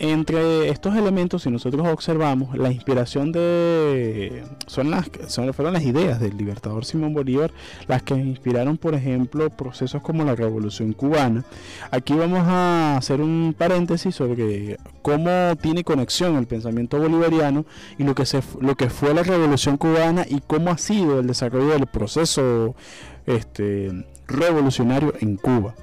Entre 0.00 0.68
estos 0.68 0.94
elementos, 0.94 1.42
si 1.42 1.50
nosotros 1.50 1.86
observamos, 1.88 2.56
la 2.56 2.70
inspiración 2.70 3.32
de 3.32 4.44
son 4.68 4.92
las 4.92 5.10
son, 5.26 5.52
fueron 5.52 5.74
las 5.74 5.82
ideas 5.82 6.20
del 6.20 6.36
libertador 6.36 6.84
Simón 6.84 7.14
Bolívar 7.14 7.50
las 7.88 8.04
que 8.04 8.14
inspiraron, 8.14 8.78
por 8.78 8.94
ejemplo, 8.94 9.50
procesos 9.50 10.00
como 10.00 10.24
la 10.24 10.36
Revolución 10.36 10.92
Cubana. 10.92 11.44
Aquí 11.90 12.14
vamos 12.14 12.42
a 12.46 12.96
hacer 12.96 13.20
un 13.20 13.56
paréntesis 13.58 14.14
sobre 14.14 14.76
cómo 15.02 15.56
tiene 15.60 15.82
conexión 15.82 16.36
el 16.36 16.46
pensamiento 16.46 16.98
bolivariano 16.98 17.64
y 17.98 18.04
lo 18.04 18.14
que 18.14 18.24
se 18.24 18.40
lo 18.60 18.76
que 18.76 18.90
fue 18.90 19.14
la 19.14 19.24
Revolución 19.24 19.78
Cubana 19.78 20.24
y 20.28 20.40
cómo 20.46 20.70
ha 20.70 20.78
sido 20.78 21.18
el 21.18 21.26
desarrollo 21.26 21.70
del 21.70 21.86
proceso 21.86 22.76
este, 23.26 24.06
revolucionario 24.28 25.12
en 25.20 25.36
Cuba. 25.36 25.74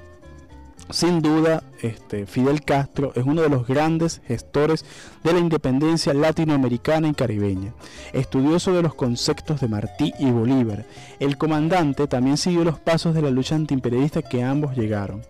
Sin 0.90 1.20
duda, 1.20 1.64
este, 1.82 2.26
Fidel 2.26 2.62
Castro 2.62 3.12
es 3.16 3.24
uno 3.24 3.42
de 3.42 3.48
los 3.48 3.66
grandes 3.66 4.22
gestores 4.26 4.84
de 5.24 5.32
la 5.32 5.40
independencia 5.40 6.14
latinoamericana 6.14 7.08
y 7.08 7.12
caribeña. 7.14 7.72
Estudioso 8.12 8.72
de 8.72 8.82
los 8.82 8.94
conceptos 8.94 9.60
de 9.60 9.68
Martí 9.68 10.14
y 10.20 10.30
Bolívar, 10.30 10.86
el 11.18 11.36
comandante 11.36 12.06
también 12.06 12.36
siguió 12.36 12.62
los 12.62 12.78
pasos 12.78 13.14
de 13.14 13.22
la 13.22 13.30
lucha 13.30 13.56
antiimperialista 13.56 14.22
que 14.22 14.44
ambos 14.44 14.76
llegaron 14.76 15.22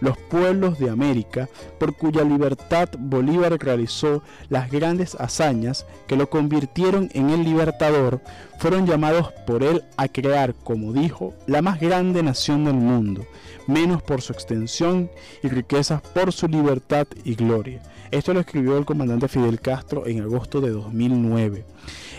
los 0.00 0.16
pueblos 0.16 0.78
de 0.78 0.90
América, 0.90 1.48
por 1.78 1.96
cuya 1.96 2.24
libertad 2.24 2.88
Bolívar 2.98 3.56
realizó 3.58 4.22
las 4.48 4.70
grandes 4.70 5.14
hazañas 5.16 5.86
que 6.06 6.16
lo 6.16 6.28
convirtieron 6.30 7.10
en 7.14 7.30
el 7.30 7.44
libertador, 7.44 8.20
fueron 8.58 8.86
llamados 8.86 9.32
por 9.46 9.62
él 9.62 9.84
a 9.96 10.08
crear, 10.08 10.54
como 10.54 10.92
dijo, 10.92 11.34
la 11.46 11.62
más 11.62 11.80
grande 11.80 12.22
nación 12.22 12.64
del 12.64 12.74
mundo, 12.74 13.26
menos 13.66 14.02
por 14.02 14.22
su 14.22 14.32
extensión 14.32 15.10
y 15.42 15.48
riquezas 15.48 16.00
por 16.02 16.32
su 16.32 16.48
libertad 16.48 17.06
y 17.24 17.34
gloria. 17.34 17.82
Esto 18.14 18.32
lo 18.32 18.38
escribió 18.38 18.78
el 18.78 18.84
comandante 18.84 19.26
Fidel 19.26 19.60
Castro 19.60 20.06
en 20.06 20.22
agosto 20.22 20.60
de 20.60 20.70
2009 20.70 21.64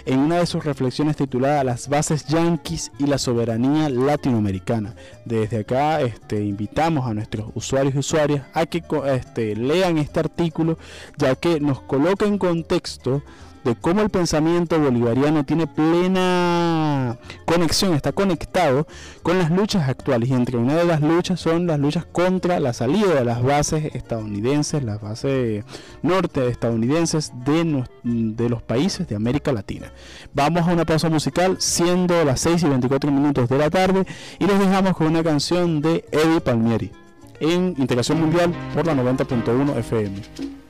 en 0.06 0.20
una 0.20 0.40
de 0.40 0.46
sus 0.46 0.66
reflexiones 0.66 1.16
titulada 1.16 1.64
Las 1.64 1.88
bases 1.88 2.26
yanquis 2.26 2.92
y 3.00 3.08
la 3.08 3.18
soberanía 3.18 3.90
latinoamericana. 3.90 4.94
Desde 5.24 5.60
acá 5.60 6.02
este, 6.02 6.44
invitamos 6.44 7.08
a 7.08 7.14
nuestros 7.14 7.50
usuarios 7.56 7.96
y 7.96 8.00
usuarias 8.00 8.46
a 8.54 8.66
que 8.66 8.84
este, 9.08 9.56
lean 9.56 9.98
este 9.98 10.20
artículo 10.20 10.78
ya 11.18 11.34
que 11.36 11.62
nos 11.62 11.80
coloca 11.82 12.26
en 12.26 12.38
contexto 12.38 13.24
de 13.66 13.76
cómo 13.76 14.02
el 14.02 14.10
pensamiento 14.10 14.80
bolivariano 14.80 15.44
tiene 15.44 15.66
plena 15.66 17.18
conexión, 17.46 17.96
está 17.96 18.12
conectado 18.12 18.88
con 19.24 19.40
las 19.40 19.50
luchas 19.50 19.90
actuales. 19.90 20.30
Y 20.30 20.34
entre 20.34 20.58
una 20.58 20.76
de 20.76 20.86
las 20.86 21.02
luchas 21.02 21.40
son 21.42 21.66
las 21.66 21.80
luchas 21.80 22.06
contra 22.06 22.60
la 22.60 22.74
salida 22.74 23.16
de 23.16 23.26
las 23.26 23.42
bases 23.42 23.96
estadounidenses, 23.96 24.84
las 24.84 25.02
bases 25.02 25.66
norte 26.04 26.48
estadounidenses 26.48 27.34
de, 27.44 28.50
los 28.50 28.62
países 28.62 29.08
de 29.08 29.16
América 29.16 29.52
Latina. 29.52 29.92
Vamos 30.34 30.68
a 30.68 30.72
una 30.72 30.86
pausa 30.86 31.10
musical, 31.10 31.58
siendo 31.60 32.24
las 32.24 32.42
6 32.42 32.64
y 32.64 32.68
24 32.68 33.12
minutos 33.12 33.50
de 33.50 33.58
la 33.58 33.72
tarde, 33.72 34.06
y 34.38 34.46
los 34.46 34.60
dejamos 34.60 34.96
con 34.96 35.08
una 35.08 35.24
canción 35.24 35.82
de 35.82 36.06
Eddie 36.12 36.40
Palmieri 36.40 36.92
en 37.40 37.74
Integración 37.78 38.22
Mundial 38.22 38.54
por 38.76 38.86
la 38.86 38.94
90.1 38.94 39.78
FM. 39.78 40.65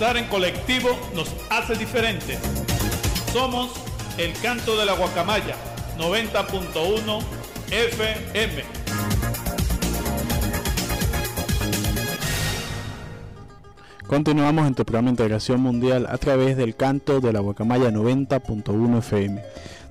Pensar 0.00 0.16
en 0.16 0.28
colectivo 0.28 0.88
nos 1.14 1.30
hace 1.50 1.74
diferente. 1.74 2.38
Somos 3.34 3.70
el 4.16 4.32
canto 4.40 4.74
de 4.74 4.86
la 4.86 4.94
guacamaya 4.94 5.54
90.1 5.98 7.22
FM. 7.70 8.64
Continuamos 14.06 14.66
en 14.66 14.74
tu 14.74 14.86
programa 14.86 15.10
Integración 15.10 15.60
Mundial 15.60 16.06
a 16.08 16.16
través 16.16 16.56
del 16.56 16.76
canto 16.76 17.20
de 17.20 17.34
la 17.34 17.40
Guacamaya 17.40 17.90
90.1 17.90 18.98
FM. 19.00 19.42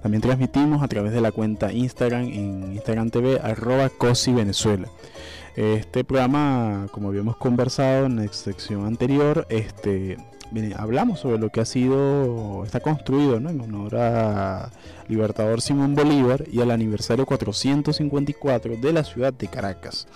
También 0.01 0.21
transmitimos 0.21 0.81
a 0.81 0.87
través 0.87 1.13
de 1.13 1.21
la 1.21 1.31
cuenta 1.31 1.71
Instagram 1.71 2.23
en 2.23 2.73
Instagram 2.73 3.11
TV 3.11 3.39
arroba 3.43 3.89
COSI 3.89 4.33
Venezuela. 4.33 4.87
Este 5.59 6.05
programa, 6.05 6.87
como 6.89 7.09
habíamos 7.09 7.35
conversado 7.35 8.05
en 8.05 8.15
la 8.15 8.31
sección 8.31 8.85
anterior, 8.85 9.45
este, 9.49 10.15
hablamos 10.77 11.19
sobre 11.19 11.37
lo 11.37 11.49
que 11.49 11.59
ha 11.59 11.65
sido, 11.65 12.63
está 12.63 12.79
construido 12.79 13.35
en 13.35 13.59
honor 13.59 13.97
a 13.97 14.71
Libertador 15.09 15.59
Simón 15.59 15.95
Bolívar 15.95 16.45
y 16.49 16.61
al 16.61 16.71
aniversario 16.71 17.25
454 17.25 18.77
de 18.77 18.93
la 18.93 19.03
ciudad 19.03 19.33
de 19.33 19.49
Caracas. 19.49 20.07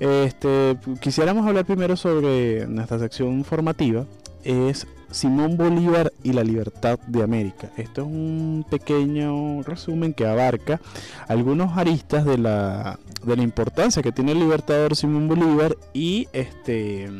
Este, 0.00 0.76
quisiéramos 1.00 1.46
hablar 1.46 1.66
primero 1.66 1.96
sobre 1.96 2.66
nuestra 2.66 2.98
sección 2.98 3.44
formativa, 3.44 4.06
es 4.44 4.86
Simón 5.10 5.56
Bolívar 5.56 6.12
y 6.22 6.32
la 6.32 6.42
libertad 6.42 6.98
de 7.06 7.22
América. 7.22 7.70
Esto 7.76 8.02
es 8.02 8.08
un 8.08 8.66
pequeño 8.68 9.62
resumen 9.62 10.12
que 10.12 10.26
abarca 10.26 10.80
algunos 11.28 11.78
aristas 11.78 12.24
de 12.24 12.36
la, 12.36 12.98
de 13.24 13.36
la 13.36 13.42
importancia 13.42 14.02
que 14.02 14.12
tiene 14.12 14.32
el 14.32 14.40
libertador 14.40 14.96
Simón 14.96 15.28
Bolívar 15.28 15.76
y 15.92 16.28
este 16.32 17.10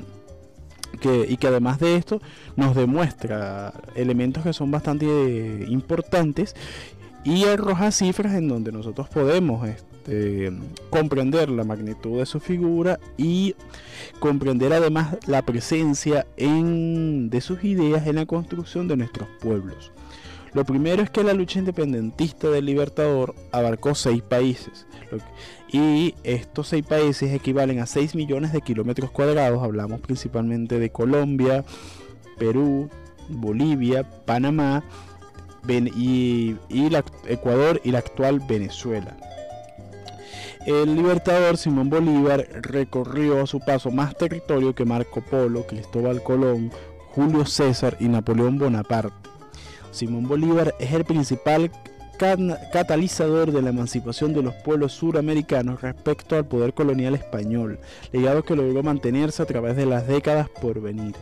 que, 1.00 1.26
y 1.28 1.37
que 1.37 1.48
además 1.48 1.78
de 1.80 1.96
esto 1.96 2.20
nos 2.56 2.74
demuestra 2.74 3.72
elementos 3.94 4.44
que 4.44 4.52
son 4.52 4.70
bastante 4.70 5.66
importantes 5.68 6.54
y 7.24 7.44
arroja 7.44 7.90
cifras 7.90 8.34
en 8.34 8.48
donde 8.48 8.70
nosotros 8.70 9.08
podemos 9.08 9.66
este, 9.66 10.52
comprender 10.90 11.48
la 11.48 11.64
magnitud 11.64 12.18
de 12.18 12.26
su 12.26 12.38
figura 12.38 13.00
y 13.16 13.54
comprender 14.18 14.72
además 14.72 15.16
la 15.26 15.42
presencia 15.42 16.26
en, 16.37 17.30
de 17.30 17.40
sus 17.40 17.64
ideas 17.64 18.06
en 18.06 18.16
la 18.16 18.26
construcción 18.26 18.88
de 18.88 18.96
nuestros 18.96 19.28
pueblos. 19.40 19.92
Lo 20.52 20.64
primero 20.64 21.02
es 21.02 21.10
que 21.10 21.24
la 21.24 21.32
lucha 21.32 21.58
independentista 21.58 22.48
del 22.48 22.66
Libertador 22.66 23.34
abarcó 23.50 23.94
seis 23.94 24.22
países 24.22 24.87
y 25.72 26.14
estos 26.22 26.68
seis 26.68 26.87
países 26.87 27.32
equivalen 27.32 27.80
a 27.80 27.87
6 27.87 28.14
millones 28.14 28.52
de 28.52 28.60
kilómetros 28.60 29.10
cuadrados. 29.10 29.64
Hablamos 29.64 30.00
principalmente 30.00 30.78
de 30.78 30.90
Colombia, 30.90 31.64
Perú, 32.38 32.88
Bolivia, 33.28 34.08
Panamá 34.24 34.84
y, 35.68 36.57
Ecuador 37.27 37.81
y 37.85 37.90
la 37.90 37.98
actual 37.98 38.40
Venezuela. 38.40 39.16
El 40.66 40.94
libertador 40.94 41.59
Simón 41.59 41.90
Bolívar 41.90 42.46
recorrió 42.62 43.42
a 43.42 43.46
su 43.46 43.61
paso 43.61 43.90
más 43.90 44.16
territorio 44.16 44.74
que 44.74 44.87
Marco 44.87 45.20
Polo, 45.20 45.66
Cristóbal 45.66 46.22
Colón, 46.22 46.70
Julio 47.11 47.44
César 47.44 47.96
y 48.00 48.09
Napoleón 48.09 48.59
Bonaparte. 48.59 49.29
Simón 49.90 50.27
Bolívar 50.27 50.74
es 50.81 50.92
el 50.92 51.05
principal 51.05 51.70
catalizador 52.16 53.53
de 53.53 53.62
la 53.62 53.70
emancipación 53.70 54.33
de 54.33 54.42
los 54.42 54.55
pueblos 54.55 54.92
suramericanos 54.92 55.83
respecto 55.83 56.37
al 56.37 56.46
poder 56.46 56.74
colonial 56.74 57.14
español, 57.14 57.79
legado 58.12 58.44
que 58.44 58.57
logró 58.57 58.83
mantenerse 58.83 59.42
a 59.42 59.46
través 59.46 59.77
de 59.77 59.87
las 59.87 60.07
décadas 60.07 60.48
por 60.48 60.81
venir. 60.81 61.14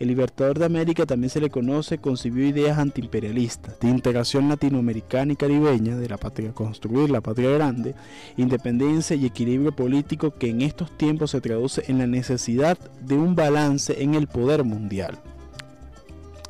El 0.00 0.08
libertador 0.08 0.58
de 0.58 0.64
América 0.64 1.06
también 1.06 1.30
se 1.30 1.40
le 1.40 1.50
conoce, 1.50 1.98
concibió 1.98 2.46
ideas 2.46 2.78
antiimperialistas, 2.78 3.78
de 3.78 3.88
integración 3.88 4.48
latinoamericana 4.48 5.32
y 5.32 5.36
caribeña, 5.36 5.96
de 5.96 6.08
la 6.08 6.16
patria 6.16 6.52
construir 6.52 7.10
la 7.10 7.20
patria 7.20 7.50
grande, 7.50 7.94
independencia 8.36 9.14
y 9.14 9.24
equilibrio 9.24 9.74
político 9.74 10.32
que 10.32 10.50
en 10.50 10.62
estos 10.62 10.96
tiempos 10.98 11.30
se 11.30 11.40
traduce 11.40 11.84
en 11.86 11.98
la 11.98 12.06
necesidad 12.06 12.76
de 13.00 13.14
un 13.14 13.36
balance 13.36 14.02
en 14.02 14.14
el 14.14 14.26
poder 14.26 14.64
mundial. 14.64 15.16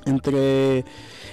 Entre 0.07 0.85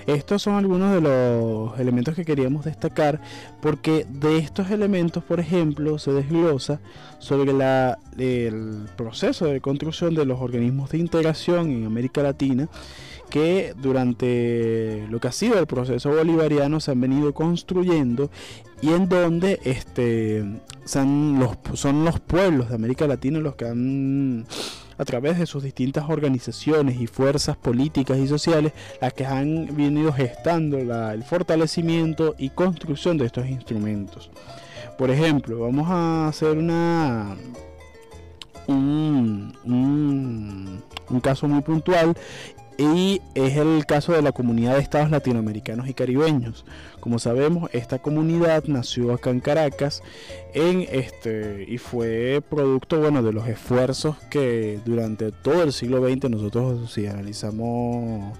estos 0.08 0.42
son 0.42 0.56
algunos 0.56 0.94
de 0.94 1.02
los 1.02 1.80
elementos 1.80 2.16
que 2.16 2.26
queríamos 2.26 2.66
destacar 2.66 3.22
porque 3.62 4.06
de 4.10 4.38
estos 4.38 4.72
elementos, 4.72 5.24
por 5.24 5.40
ejemplo, 5.40 6.00
se 6.00 6.12
desglosa 6.12 6.80
sobre 7.20 7.54
la, 7.54 8.00
el 8.18 8.88
proceso 8.96 9.46
de 9.46 9.62
construcción 9.62 10.16
de 10.16 10.26
los 10.26 10.40
organismos 10.40 10.90
de 10.92 10.98
integración 10.98 11.72
en 11.72 11.86
América 11.86 12.24
Latina 12.24 12.70
que 13.30 13.74
durante 13.82 15.08
lo 15.10 15.20
que 15.20 15.30
ha 15.30 15.32
sido 15.32 15.58
el 15.58 15.66
proceso 15.66 16.10
bolivariano 16.10 16.80
se 16.80 16.92
han 16.92 17.00
venido 17.00 17.34
construyendo 17.34 18.30
y 18.82 18.90
en 18.90 19.08
donde 19.08 19.60
este, 19.64 20.44
son, 20.84 21.40
los, 21.40 21.58
son 21.80 22.04
los 22.04 22.20
pueblos 22.20 22.70
de 22.70 22.76
América 22.76 23.08
Latina 23.08 23.40
los 23.40 23.56
que 23.56 23.66
han 23.66 24.46
a 25.02 25.06
través 25.06 25.40
de 25.40 25.48
sus 25.48 25.64
distintas 25.64 26.08
organizaciones 26.10 27.02
y 27.02 27.08
fuerzas 27.08 27.58
políticas 27.58 28.20
y 28.20 28.28
sociales 28.28 28.72
las 29.02 29.14
que 29.14 29.26
han 29.26 29.76
venido 29.76 30.14
gestando 30.14 30.78
el 30.78 31.24
fortalecimiento 31.24 32.36
y 32.38 32.52
construcción 32.52 33.18
de 33.18 33.26
estos 33.26 33.48
instrumentos. 33.48 34.30
Por 35.00 35.10
ejemplo, 35.10 35.60
vamos 35.60 35.90
a 35.90 36.28
hacer 36.28 36.56
una 36.56 37.36
un, 38.68 39.58
un 41.10 41.20
caso 41.20 41.48
muy 41.48 41.62
puntual 41.62 42.16
y 42.82 43.22
es 43.36 43.58
el 43.58 43.86
caso 43.86 44.14
de 44.14 44.24
la 44.24 44.32
comunidad 44.32 44.74
de 44.76 44.82
estados 44.82 45.12
latinoamericanos 45.12 45.88
y 45.88 45.94
caribeños. 45.94 46.66
Como 47.00 47.20
sabemos, 47.20 47.70
esta 47.74 48.00
comunidad 48.00 48.64
nació 48.66 49.14
acá 49.14 49.30
en 49.30 49.40
Caracas 49.40 50.02
en 50.56 50.88
este 50.92 51.66
y 51.68 51.78
fue 51.78 52.42
producto 52.50 53.00
bueno 53.00 53.22
de 53.22 53.34
los 53.34 53.48
esfuerzos 53.48 54.18
que 54.32 54.80
durante 54.84 55.32
todo 55.32 55.62
el 55.62 55.74
siglo 55.74 56.04
XX 56.04 56.30
nosotros 56.32 56.92
si 56.92 57.06
analizamos 57.06 58.36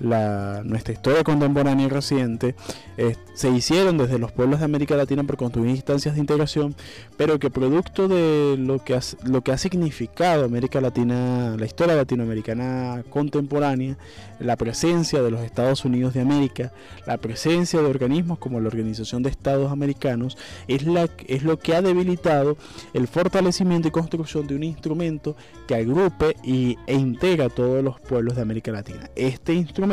la, 0.00 0.62
nuestra 0.64 0.92
historia 0.92 1.24
contemporánea 1.24 1.86
y 1.86 1.88
reciente 1.88 2.54
eh, 2.96 3.16
se 3.34 3.50
hicieron 3.50 3.98
desde 3.98 4.18
los 4.18 4.32
pueblos 4.32 4.60
de 4.60 4.64
América 4.64 4.96
Latina 4.96 5.24
por 5.24 5.36
construir 5.36 5.70
instancias 5.70 6.14
de 6.14 6.20
integración, 6.20 6.74
pero 7.16 7.38
que 7.38 7.50
producto 7.50 8.08
de 8.08 8.56
lo 8.58 8.78
que, 8.78 8.94
ha, 8.94 9.00
lo 9.24 9.42
que 9.42 9.52
ha 9.52 9.58
significado 9.58 10.44
América 10.44 10.80
Latina, 10.80 11.56
la 11.58 11.66
historia 11.66 11.94
latinoamericana 11.94 13.04
contemporánea, 13.10 13.96
la 14.38 14.56
presencia 14.56 15.22
de 15.22 15.30
los 15.30 15.40
Estados 15.40 15.84
Unidos 15.84 16.14
de 16.14 16.20
América, 16.20 16.72
la 17.06 17.18
presencia 17.18 17.80
de 17.80 17.86
organismos 17.86 18.38
como 18.38 18.60
la 18.60 18.68
Organización 18.68 19.22
de 19.22 19.30
Estados 19.30 19.70
Americanos, 19.72 20.36
es, 20.68 20.84
la, 20.84 21.08
es 21.26 21.42
lo 21.42 21.58
que 21.58 21.74
ha 21.74 21.82
debilitado 21.82 22.56
el 22.92 23.08
fortalecimiento 23.08 23.88
y 23.88 23.90
construcción 23.90 24.46
de 24.46 24.56
un 24.56 24.62
instrumento 24.62 25.36
que 25.66 25.74
agrupe 25.74 26.36
y, 26.42 26.76
e 26.86 26.94
integra 26.94 27.48
todos 27.48 27.82
los 27.82 28.00
pueblos 28.00 28.36
de 28.36 28.42
América 28.42 28.72
Latina. 28.72 29.10
Este 29.14 29.54
instrumento 29.54 29.85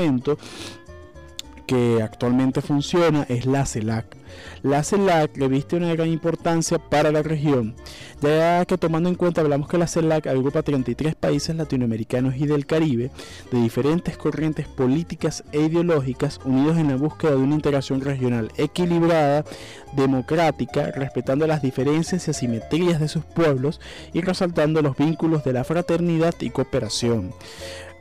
que 1.65 2.01
actualmente 2.01 2.61
funciona 2.61 3.25
es 3.29 3.45
la 3.45 3.65
CELAC. 3.65 4.17
La 4.63 4.83
CELAC 4.83 5.37
reviste 5.37 5.75
una 5.75 5.93
gran 5.93 6.09
importancia 6.09 6.77
para 6.79 7.11
la 7.11 7.21
región, 7.21 7.75
ya 8.21 8.65
que 8.65 8.77
tomando 8.77 9.09
en 9.09 9.15
cuenta, 9.15 9.41
hablamos 9.41 9.67
que 9.67 9.77
la 9.77 9.87
CELAC 9.87 10.27
agrupa 10.27 10.63
33 10.63 11.15
países 11.15 11.55
latinoamericanos 11.55 12.35
y 12.37 12.45
del 12.45 12.65
Caribe 12.65 13.11
de 13.51 13.61
diferentes 13.61 14.17
corrientes 14.17 14.67
políticas 14.67 15.43
e 15.51 15.61
ideológicas 15.61 16.39
unidos 16.45 16.77
en 16.77 16.89
la 16.89 16.95
búsqueda 16.95 17.31
de 17.31 17.37
una 17.37 17.55
integración 17.55 18.01
regional 18.01 18.51
equilibrada, 18.57 19.45
democrática, 19.95 20.91
respetando 20.91 21.45
las 21.47 21.61
diferencias 21.61 22.27
y 22.27 22.31
asimetrías 22.31 22.99
de 22.99 23.07
sus 23.07 23.23
pueblos 23.23 23.79
y 24.13 24.21
resaltando 24.21 24.81
los 24.81 24.97
vínculos 24.97 25.43
de 25.43 25.53
la 25.53 25.63
fraternidad 25.63 26.33
y 26.39 26.49
cooperación. 26.49 27.33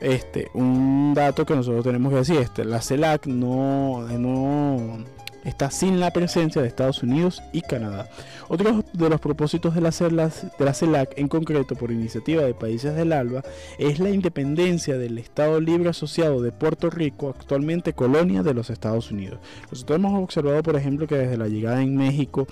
Este, 0.02 0.50
un 0.54 1.14
dato 1.14 1.46
que 1.46 1.54
nosotros 1.54 1.84
tenemos 1.84 2.12
que 2.12 2.18
decir, 2.18 2.36
este, 2.38 2.64
la 2.64 2.82
CELAC 2.82 3.28
no, 3.28 4.00
no 4.18 5.04
está 5.44 5.70
sin 5.70 6.00
la 6.00 6.10
presencia 6.10 6.60
de 6.60 6.66
Estados 6.66 7.04
Unidos 7.04 7.40
y 7.52 7.60
Canadá. 7.60 8.10
Otro 8.48 8.84
de 8.92 9.08
los 9.08 9.20
propósitos 9.20 9.76
de 9.76 9.80
la, 9.80 9.90
de 9.90 10.64
la 10.64 10.74
CELAC, 10.74 11.16
en 11.16 11.28
concreto 11.28 11.76
por 11.76 11.92
iniciativa 11.92 12.42
de 12.42 12.52
países 12.52 12.96
del 12.96 13.12
ALBA, 13.12 13.44
es 13.78 14.00
la 14.00 14.10
independencia 14.10 14.98
del 14.98 15.18
Estado 15.18 15.60
Libre 15.60 15.90
Asociado 15.90 16.42
de 16.42 16.50
Puerto 16.50 16.90
Rico, 16.90 17.28
actualmente 17.38 17.92
colonia 17.92 18.42
de 18.42 18.54
los 18.54 18.70
Estados 18.70 19.12
Unidos. 19.12 19.38
Nosotros 19.70 20.00
hemos 20.00 20.20
observado, 20.20 20.64
por 20.64 20.74
ejemplo, 20.74 21.06
que 21.06 21.14
desde 21.16 21.36
la 21.36 21.46
llegada 21.46 21.80
en 21.80 21.96
México 21.96 22.48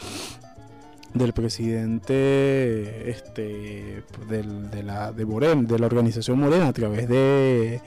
del 1.15 1.33
presidente 1.33 3.11
este 3.11 4.05
de 4.29 4.83
la 4.83 5.13
de 5.13 5.27
Morena, 5.27 5.63
de 5.63 5.79
la 5.79 5.87
organización 5.87 6.39
Morena 6.39 6.69
a 6.69 6.73
través 6.73 7.09
de 7.09 7.81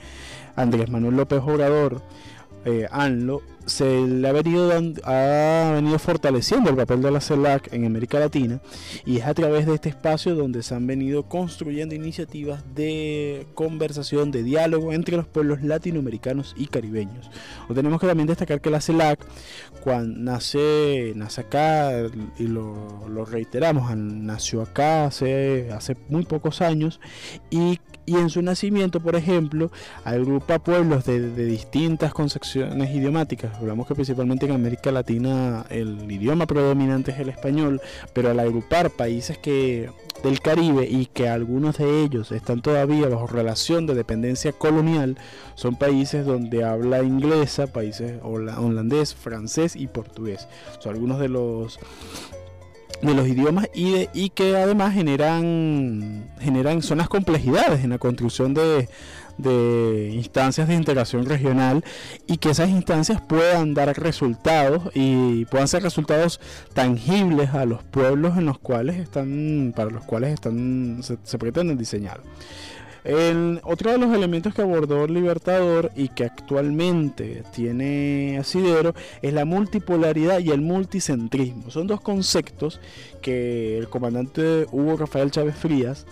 Andrés 0.56 0.90
Manuel 0.90 1.16
López 1.16 1.40
Obrador 1.40 2.02
eh, 2.64 2.86
ANLO 2.90 3.42
se 3.66 4.06
le 4.06 4.28
ha 4.28 4.32
venido, 4.32 4.70
ha 5.04 5.72
venido 5.74 5.98
fortaleciendo 5.98 6.70
el 6.70 6.76
papel 6.76 7.02
de 7.02 7.10
la 7.10 7.20
CELAC 7.20 7.72
en 7.72 7.86
América 7.86 8.18
Latina 8.18 8.60
y 9.06 9.18
es 9.18 9.26
a 9.26 9.34
través 9.34 9.66
de 9.66 9.74
este 9.74 9.88
espacio 9.88 10.34
donde 10.34 10.62
se 10.62 10.74
han 10.74 10.86
venido 10.86 11.24
construyendo 11.28 11.94
iniciativas 11.94 12.62
de 12.74 13.46
conversación, 13.54 14.30
de 14.30 14.42
diálogo 14.42 14.92
entre 14.92 15.16
los 15.16 15.26
pueblos 15.26 15.62
latinoamericanos 15.62 16.54
y 16.56 16.66
caribeños. 16.66 17.30
O 17.68 17.74
tenemos 17.74 18.00
que 18.00 18.06
también 18.06 18.26
destacar 18.26 18.60
que 18.60 18.70
la 18.70 18.80
CELAC, 18.80 19.20
cuando 19.82 20.18
nace, 20.18 21.12
nace 21.16 21.40
acá, 21.40 21.92
y 22.38 22.46
lo, 22.46 23.24
reiteramos, 23.24 23.96
nació 23.96 24.62
acá 24.62 25.06
hace, 25.06 25.70
hace 25.72 25.96
muy 26.08 26.24
pocos 26.24 26.60
años 26.60 27.00
y 27.50 27.78
y 28.06 28.16
en 28.16 28.30
su 28.30 28.42
nacimiento, 28.42 29.00
por 29.00 29.16
ejemplo, 29.16 29.70
agrupa 30.04 30.58
pueblos 30.58 31.04
de, 31.04 31.30
distintas 31.46 32.12
concepciones 32.12 32.90
idiomáticas. 32.90 33.56
Hablamos 33.56 33.86
que 33.86 33.94
principalmente 33.94 34.46
en 34.46 34.52
América 34.52 34.90
Latina 34.92 35.64
el 35.70 36.10
idioma 36.10 36.46
predominante 36.46 37.12
es 37.12 37.18
el 37.18 37.28
español, 37.28 37.80
pero 38.12 38.30
al 38.30 38.40
agrupar 38.40 38.90
países 38.90 39.38
que 39.38 39.90
del 40.22 40.40
Caribe 40.40 40.86
y 40.88 41.06
que 41.06 41.28
algunos 41.28 41.78
de 41.78 42.02
ellos 42.02 42.32
están 42.32 42.62
todavía 42.62 43.08
bajo 43.08 43.26
relación 43.26 43.86
de 43.86 43.94
dependencia 43.94 44.52
colonial, 44.52 45.18
son 45.54 45.76
países 45.76 46.24
donde 46.24 46.64
habla 46.64 47.02
inglesa, 47.02 47.66
países 47.66 48.20
holandés, 48.22 49.14
francés 49.14 49.76
y 49.76 49.86
portugués. 49.86 50.48
Son 50.78 50.94
algunos 50.94 51.20
de 51.20 51.28
los 51.28 51.78
de 53.02 53.14
los 53.14 53.26
idiomas 53.26 53.68
y, 53.74 54.30
que 54.30 54.56
además 54.56 54.94
generan, 54.94 56.30
generan 56.40 56.82
son 56.82 56.98
las 56.98 57.08
complejidades 57.08 57.84
en 57.84 57.90
la 57.90 57.98
construcción 57.98 58.54
de, 58.54 58.88
de 59.38 60.10
instancias 60.14 60.68
de 60.68 60.74
integración 60.74 61.26
regional 61.26 61.84
y 62.26 62.38
que 62.38 62.50
esas 62.50 62.70
instancias 62.70 63.20
puedan 63.20 63.74
dar 63.74 63.88
resultados 63.98 64.90
y 64.94 65.44
puedan 65.46 65.68
ser 65.68 65.82
resultados 65.82 66.40
tangibles 66.72 67.50
a 67.50 67.64
los 67.64 67.82
pueblos 67.82 68.38
en 68.38 68.46
los 68.46 68.58
cuales 68.58 68.96
están 68.96 69.72
para 69.76 69.90
los 69.90 70.04
cuales 70.04 70.32
están 70.32 71.02
se 71.02 71.38
pretenden 71.38 71.78
diseñar. 71.78 72.20
El, 73.04 73.60
otro 73.64 73.92
de 73.92 73.98
los 73.98 74.14
elementos 74.14 74.54
que 74.54 74.62
abordó 74.62 75.06
Libertador 75.06 75.92
y 75.94 76.08
que 76.08 76.24
actualmente 76.24 77.42
tiene 77.52 78.38
asidero 78.40 78.94
es 79.20 79.34
la 79.34 79.44
multipolaridad 79.44 80.38
y 80.38 80.50
el 80.50 80.62
multicentrismo. 80.62 81.70
Son 81.70 81.86
dos 81.86 82.00
conceptos 82.00 82.80
que 83.20 83.76
el 83.76 83.88
comandante 83.88 84.66
Hugo 84.72 84.96
Rafael 84.96 85.30
Chávez 85.30 85.54
Frías 85.54 86.06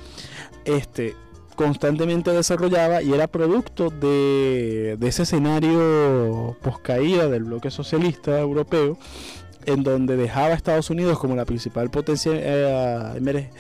este, 0.66 1.16
constantemente 1.56 2.30
desarrollaba 2.30 3.02
y 3.02 3.14
era 3.14 3.26
producto 3.26 3.88
de, 3.88 4.96
de 4.98 5.08
ese 5.08 5.22
escenario 5.22 6.58
poscaída 6.60 7.28
del 7.28 7.44
bloque 7.44 7.70
socialista 7.70 8.38
europeo 8.38 8.98
en 9.66 9.82
donde 9.82 10.16
dejaba 10.16 10.48
a 10.48 10.54
Estados 10.54 10.90
Unidos 10.90 11.18
como 11.18 11.36
la 11.36 11.44
principal 11.44 11.90
potencia, 11.90 12.32
eh, 12.34 13.50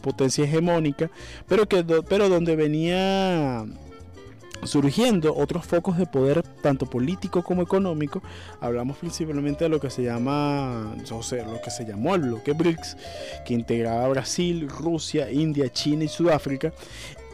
potencia 0.00 0.44
hegemónica, 0.44 1.10
pero, 1.48 1.66
que, 1.66 1.84
pero 2.08 2.28
donde 2.28 2.56
venía 2.56 3.64
surgiendo 4.64 5.36
otros 5.36 5.66
focos 5.66 5.98
de 5.98 6.06
poder 6.06 6.42
tanto 6.42 6.86
político 6.86 7.42
como 7.42 7.62
económico. 7.62 8.22
Hablamos 8.60 8.96
principalmente 8.96 9.64
de 9.64 9.70
lo 9.70 9.80
que 9.80 9.90
se 9.90 10.02
llama 10.02 10.94
o 11.10 11.22
sea, 11.22 11.46
lo 11.46 11.60
que 11.60 11.70
se 11.70 11.84
llamó 11.84 12.14
el 12.14 12.22
bloque 12.22 12.52
BRICS 12.52 12.96
que 13.44 13.54
integraba 13.54 14.08
Brasil, 14.08 14.68
Rusia, 14.68 15.30
India, 15.30 15.70
China 15.70 16.04
y 16.04 16.08
Sudáfrica 16.08 16.72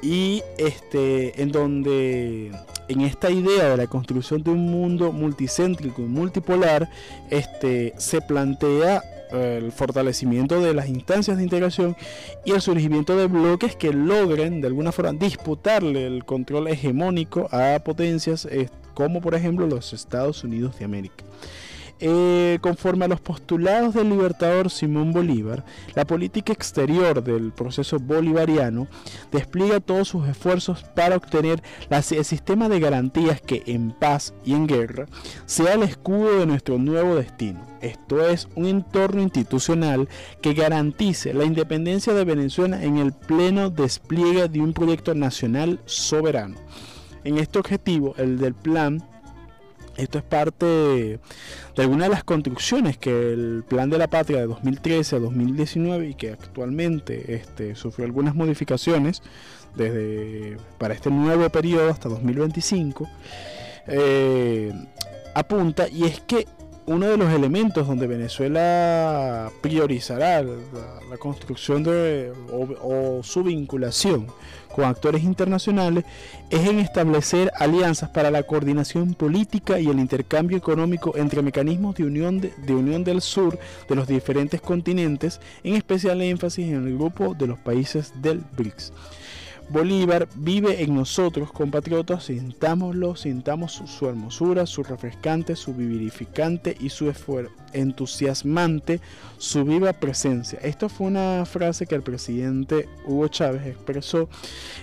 y 0.03 0.43
este 0.59 1.41
en 1.41 1.53
donde 1.53 2.51
en 2.89 3.01
esta 3.01 3.31
idea 3.31 3.71
de 3.71 3.77
la 3.77 3.87
construcción 3.87 4.43
de 4.43 4.51
un 4.51 4.67
mundo 4.67 5.13
multicéntrico 5.13 6.03
y 6.03 6.07
multipolar 6.07 6.91
este 7.31 7.95
se 7.97 8.21
plantea 8.21 9.03
eh, 9.33 9.61
el 9.63 9.73
fortalecimiento 9.73 10.61
de 10.61 10.75
las 10.75 10.89
instancias 10.89 11.37
de 11.37 11.45
integración 11.45 11.97
y 12.45 12.51
el 12.51 12.61
surgimiento 12.61 13.17
de 13.17 13.29
bloques 13.29 13.77
que 13.77 13.93
logren 13.93 14.61
de 14.61 14.67
alguna 14.67 14.91
forma 14.91 15.13
disputarle 15.13 16.07
el 16.07 16.25
control 16.25 16.69
hegemónico 16.69 17.49
a 17.53 17.79
potencias 17.79 18.45
eh, 18.47 18.69
como 18.95 19.21
por 19.21 19.35
ejemplo 19.35 19.67
los 19.67 19.93
Estados 19.93 20.45
Unidos 20.45 20.79
de 20.79 20.85
América. 20.85 21.25
Eh, 22.01 22.59
conforme 22.61 23.05
a 23.05 23.09
los 23.09 23.21
postulados 23.21 23.95
del 23.95 24.11
libertador 24.11 24.71
Simón 24.71 25.13
Bolívar, 25.13 25.65
la 25.95 26.05
política 26.05 26.53
exterior 26.53 27.23
del 27.23 27.53
proceso 27.53 27.99
bolivariano 28.01 28.89
despliega 29.31 29.79
todos 29.79 30.09
sus 30.09 30.27
esfuerzos 30.27 30.83
para 30.97 31.17
obtener 31.17 31.63
el 31.91 32.25
sistema 32.25 32.69
de 32.69 32.81
garantías 32.81 33.41
que 33.41 33.63
en 33.67 33.93
paz 33.93 34.35
y 34.45 34.55
en 34.55 34.67
guerra 34.67 35.07
sea 35.47 35.75
el 35.75 35.85
escudo 35.85 36.41
de 36.41 36.47
nuestro 36.47 36.77
nuevo 36.79 37.15
destino. 37.15 37.61
Esto 37.81 38.27
es 38.27 38.49
un 38.57 38.67
entorno 38.67 39.23
institucional 39.23 40.09
que 40.41 40.55
garantice 40.55 41.33
la 41.35 41.45
independencia 41.45 42.15
de 42.15 42.25
Venezuela 42.25 42.83
en 42.83 42.99
el 42.99 43.13
pleno 43.13 43.71
despliegue 43.71 44.49
de 44.49 44.61
un 44.61 44.73
proyecto 44.73 45.15
nacional 45.15 45.81
soberano. 45.85 46.57
En 47.25 47.39
este 47.39 47.59
objetivo, 47.59 48.15
el 48.19 48.39
del 48.39 48.55
plan 48.55 49.05
esto 49.97 50.19
es 50.19 50.25
parte 50.25 50.67
de, 50.67 51.21
algunas 51.77 52.09
de 52.09 52.15
las 52.15 52.25
construcciones 52.25 52.97
que 52.97 53.33
el 53.33 53.65
Plan 53.69 53.91
de 53.91 53.99
la 53.99 54.09
Patria 54.09 54.41
de 54.41 54.47
2013 54.47 55.17
a 55.17 55.19
2019 55.19 56.09
y 56.09 56.15
que 56.15 56.31
actualmente 56.31 57.35
este, 57.35 57.75
sufrió 57.75 58.07
algunas 58.07 58.35
modificaciones 58.35 59.23
desde 59.75 60.57
para 60.79 60.95
este 60.95 61.11
nuevo 61.11 61.49
periodo 61.49 61.91
hasta 61.91 62.09
2025 62.09 63.09
eh, 63.87 64.73
apunta 65.35 65.89
y 65.89 66.05
es 66.05 66.21
que 66.21 66.47
uno 66.87 67.07
de 67.07 67.17
los 67.17 67.33
elementos 67.33 67.87
donde 67.87 68.07
Venezuela 68.07 69.51
priorizará 69.61 70.43
la, 70.43 71.17
construcción 71.19 71.85
de, 71.85 72.33
o, 72.51 73.23
su 73.23 73.45
vinculación 73.45 74.27
con 74.73 74.85
actores 74.85 75.23
internacionales 75.23 76.05
es 76.51 76.69
en 76.69 76.79
establecer 76.79 77.53
alianzas 77.59 78.11
para 78.11 78.31
la 78.31 78.43
coordinación 78.43 79.15
política 79.15 79.79
y 79.79 79.89
el 79.89 79.99
intercambio 79.99 80.57
económico 80.57 81.17
entre 81.17 81.43
mecanismos 81.43 81.95
de 81.97 82.05
unión, 82.05 82.41
de 82.41 82.75
unión 82.75 83.05
del 83.05 83.21
sur 83.21 83.59
de 83.89 83.95
los 83.95 84.09
diferentes 84.09 84.61
continentes, 84.61 85.41
en 85.63 85.75
especial 85.75 86.21
énfasis 86.23 86.69
en 86.69 86.87
el 86.87 86.95
grupo 86.97 87.35
de 87.35 87.47
los 87.47 87.59
países 87.59 88.13
del 88.21 88.43
BRICS. 88.57 88.93
Bolívar 89.73 90.29
vive 90.35 90.83
en 90.83 90.95
nosotros, 90.95 91.51
compatriotas, 91.51 92.25
sintámoslo, 92.25 93.17
sintamos 93.17 93.73
su, 93.73 94.07
hermosura, 94.07 94.67
su 94.67 94.83
refrescante, 94.83 95.57
su 95.57 95.73
vivificante 95.73 96.77
y 96.79 96.91
su 96.91 97.11
entusiasmante, 97.73 99.01
su 99.39 99.65
viva 99.65 99.95
presencia. 99.95 100.59
Esto 100.63 100.91
fue 100.91 101.07
una 101.07 101.47
frase 101.47 101.87
que 101.87 101.95
el 101.95 102.03
presidente 102.03 102.87
Hugo 103.07 103.29
Chávez 103.29 103.67
expresó 103.67 104.29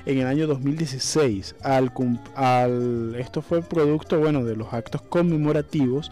en 0.07 0.17
el 0.17 0.25
año 0.25 0.47
2016. 0.47 1.55
Al, 1.61 1.91
al, 2.33 3.15
esto 3.19 3.43
fue 3.43 3.61
producto 3.61 4.19
bueno, 4.19 4.43
de 4.43 4.55
los 4.55 4.73
actos 4.73 5.03
conmemorativos 5.03 6.11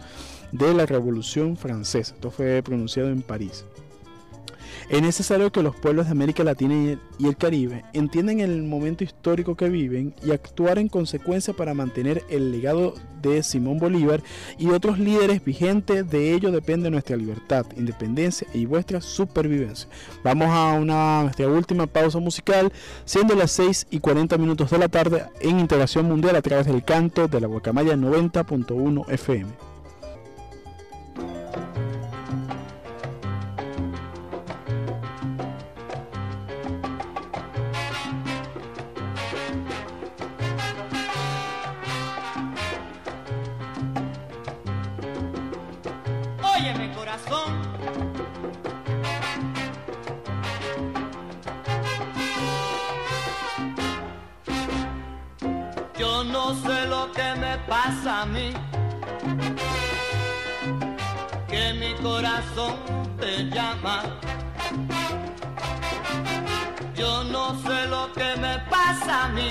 de 0.52 0.72
la 0.72 0.86
Revolución 0.86 1.56
Francesa. 1.56 2.14
Esto 2.14 2.30
fue 2.30 2.62
pronunciado 2.62 3.08
en 3.08 3.22
París. 3.22 3.64
Es 4.88 5.02
necesario 5.02 5.52
que 5.52 5.62
los 5.62 5.76
pueblos 5.76 6.06
de 6.06 6.12
América 6.12 6.42
Latina 6.44 6.98
y 7.18 7.26
el 7.26 7.36
Caribe 7.36 7.84
entiendan 7.92 8.40
el 8.40 8.62
momento 8.62 9.04
histórico 9.04 9.54
que 9.54 9.68
viven 9.68 10.14
y 10.24 10.30
actuar 10.30 10.78
en 10.78 10.88
consecuencia 10.88 11.52
para 11.52 11.74
mantener 11.74 12.24
el 12.30 12.50
legado 12.50 12.94
de 13.20 13.42
Simón 13.42 13.78
Bolívar 13.78 14.22
y 14.58 14.68
otros 14.68 14.98
líderes 14.98 15.44
vigentes. 15.44 16.08
De 16.08 16.32
ello 16.32 16.50
depende 16.50 16.90
nuestra 16.90 17.18
libertad, 17.18 17.66
independencia 17.76 18.48
y 18.54 18.64
vuestra 18.64 19.02
supervivencia. 19.02 19.90
Vamos 20.24 20.48
a 20.48 20.72
una 20.72 21.24
nuestra 21.24 21.48
última 21.48 21.86
pausa 21.86 22.18
musical, 22.18 22.72
siendo 23.04 23.34
las 23.34 23.50
6 23.52 23.88
y 23.90 24.00
40 24.00 24.38
minutos 24.38 24.70
de 24.70 24.78
la 24.78 24.88
tarde 24.88 25.26
en 25.40 25.60
Integración 25.60 26.06
Mundial 26.06 26.34
a 26.34 26.42
través 26.42 26.64
del 26.64 26.82
canto 26.82 27.28
de 27.28 27.40
la 27.42 27.46
Guacamaya 27.46 27.94
90.1 27.94 29.04
FM. 29.10 29.67
Mí 58.26 58.52
que 61.48 61.72
mi 61.74 61.94
corazón 62.02 62.74
te 63.18 63.44
llama. 63.50 64.02
Yo 66.94 67.24
no 67.24 67.54
sé 67.62 67.86
lo 67.88 68.12
que 68.12 68.36
me 68.40 68.58
pasa 68.70 69.26
a 69.26 69.28
mí 69.28 69.50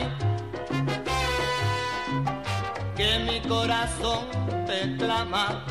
que 2.95 3.19
mi 3.19 3.39
corazón 3.47 4.25
te 4.65 4.97
clama. 4.97 5.63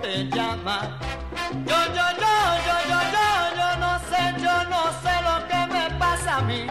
Te 0.00 0.28
llama. 0.30 0.98
Yo, 1.66 1.76
yo, 1.96 2.06
yo, 2.22 2.34
yo, 2.66 2.76
yo, 2.90 2.98
yo, 3.14 3.26
yo 3.56 3.76
no 3.78 3.98
sé, 4.10 4.34
yo 4.38 4.64
no 4.68 4.82
sé 5.02 5.14
lo 5.22 5.46
que 5.48 5.72
me 5.72 5.98
pasa 5.98 6.36
a 6.36 6.40
mí. 6.42 6.66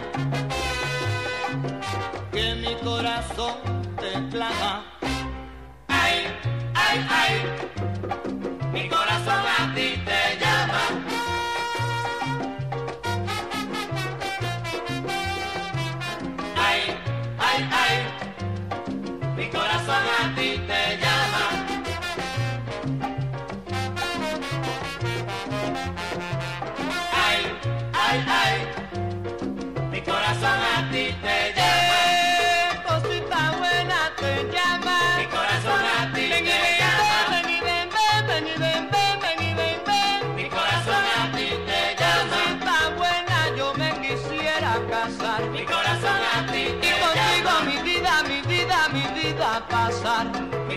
Que 2.31 2.55
mi 2.55 2.75
corazón 2.83 3.55
te 3.97 4.11
clama. 4.29 4.83
Ay, 5.87 6.27
ay, 6.73 7.07
ay. 7.09 7.90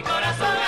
Corazón 0.05 0.64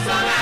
Mi 0.00 0.39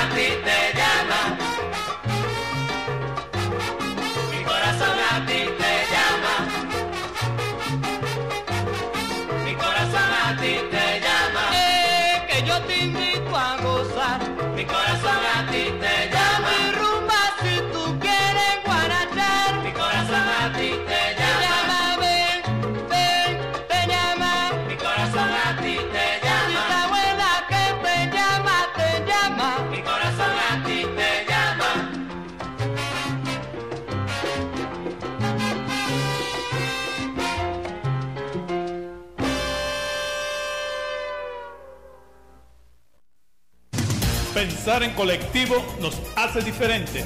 Pensar 44.69 44.87
en 44.87 44.93
colectivo 44.93 45.55
nos 45.81 45.99
hace 46.15 46.41
diferentes. 46.41 47.03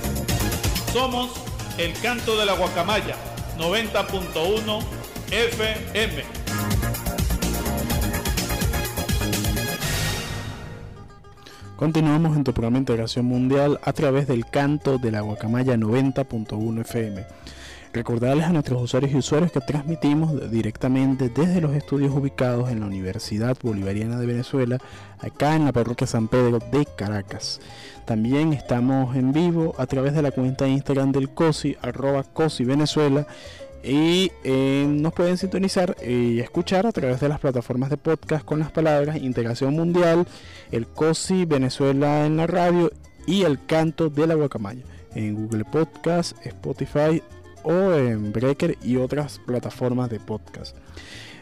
Somos 0.91 1.31
el 1.77 1.93
canto 2.01 2.37
de 2.37 2.45
la 2.45 2.55
guacamaya 2.55 3.15
90.1 3.57 4.83
FM. 5.31 6.23
Continuamos 11.77 12.35
en 12.35 12.43
tu 12.43 12.51
programa 12.51 12.75
de 12.75 12.79
Integración 12.79 13.27
Mundial 13.27 13.79
a 13.81 13.93
través 13.93 14.27
del 14.27 14.45
canto 14.45 14.97
de 14.97 15.11
la 15.11 15.21
Guacamaya 15.21 15.77
90.1 15.77 16.81
FM. 16.81 17.25
Recordarles 17.93 18.47
a 18.47 18.51
nuestros 18.51 18.81
usuarios 18.81 19.11
y 19.13 19.17
usuarios 19.17 19.51
que 19.51 19.61
transmitimos 19.61 20.49
directamente 20.49 21.29
desde 21.29 21.61
los 21.61 21.75
estudios 21.75 22.11
ubicados 22.11 22.71
en 22.71 22.79
la 22.79 22.87
Universidad 22.87 23.55
Bolivariana 23.61 24.19
de 24.19 24.25
Venezuela, 24.25 24.79
acá 25.19 25.55
en 25.55 25.65
la 25.65 25.71
parroquia 25.71 26.07
San 26.07 26.27
Pedro 26.27 26.57
de 26.57 26.87
Caracas. 26.97 27.61
También 28.05 28.51
estamos 28.51 29.15
en 29.15 29.31
vivo 29.31 29.75
a 29.77 29.85
través 29.85 30.15
de 30.15 30.23
la 30.23 30.31
cuenta 30.31 30.65
de 30.65 30.71
Instagram 30.71 31.11
del 31.11 31.29
COSI, 31.29 31.77
arroba 31.83 32.23
COSI 32.23 32.65
y 33.83 34.31
eh, 34.43 34.87
nos 34.89 35.13
pueden 35.13 35.37
sintonizar 35.37 35.95
y 36.03 36.39
escuchar 36.39 36.87
a 36.87 36.91
través 36.91 37.19
de 37.19 37.29
las 37.29 37.39
plataformas 37.39 37.91
de 37.91 37.97
podcast 37.97 38.43
con 38.43 38.57
las 38.57 38.71
palabras 38.71 39.17
Integración 39.17 39.75
Mundial, 39.75 40.25
el 40.71 40.87
COSI 40.87 41.45
Venezuela 41.45 42.25
en 42.25 42.37
la 42.37 42.47
radio 42.47 42.91
y 43.27 43.43
el 43.43 43.63
canto 43.65 44.09
de 44.09 44.25
la 44.25 44.33
guacamaya 44.33 44.81
en 45.13 45.35
Google 45.35 45.65
Podcast, 45.65 46.43
Spotify 46.43 47.21
o 47.63 47.93
en 47.93 48.31
Breaker 48.31 48.77
y 48.83 48.97
otras 48.97 49.39
plataformas 49.39 50.09
de 50.09 50.19
podcast. 50.19 50.75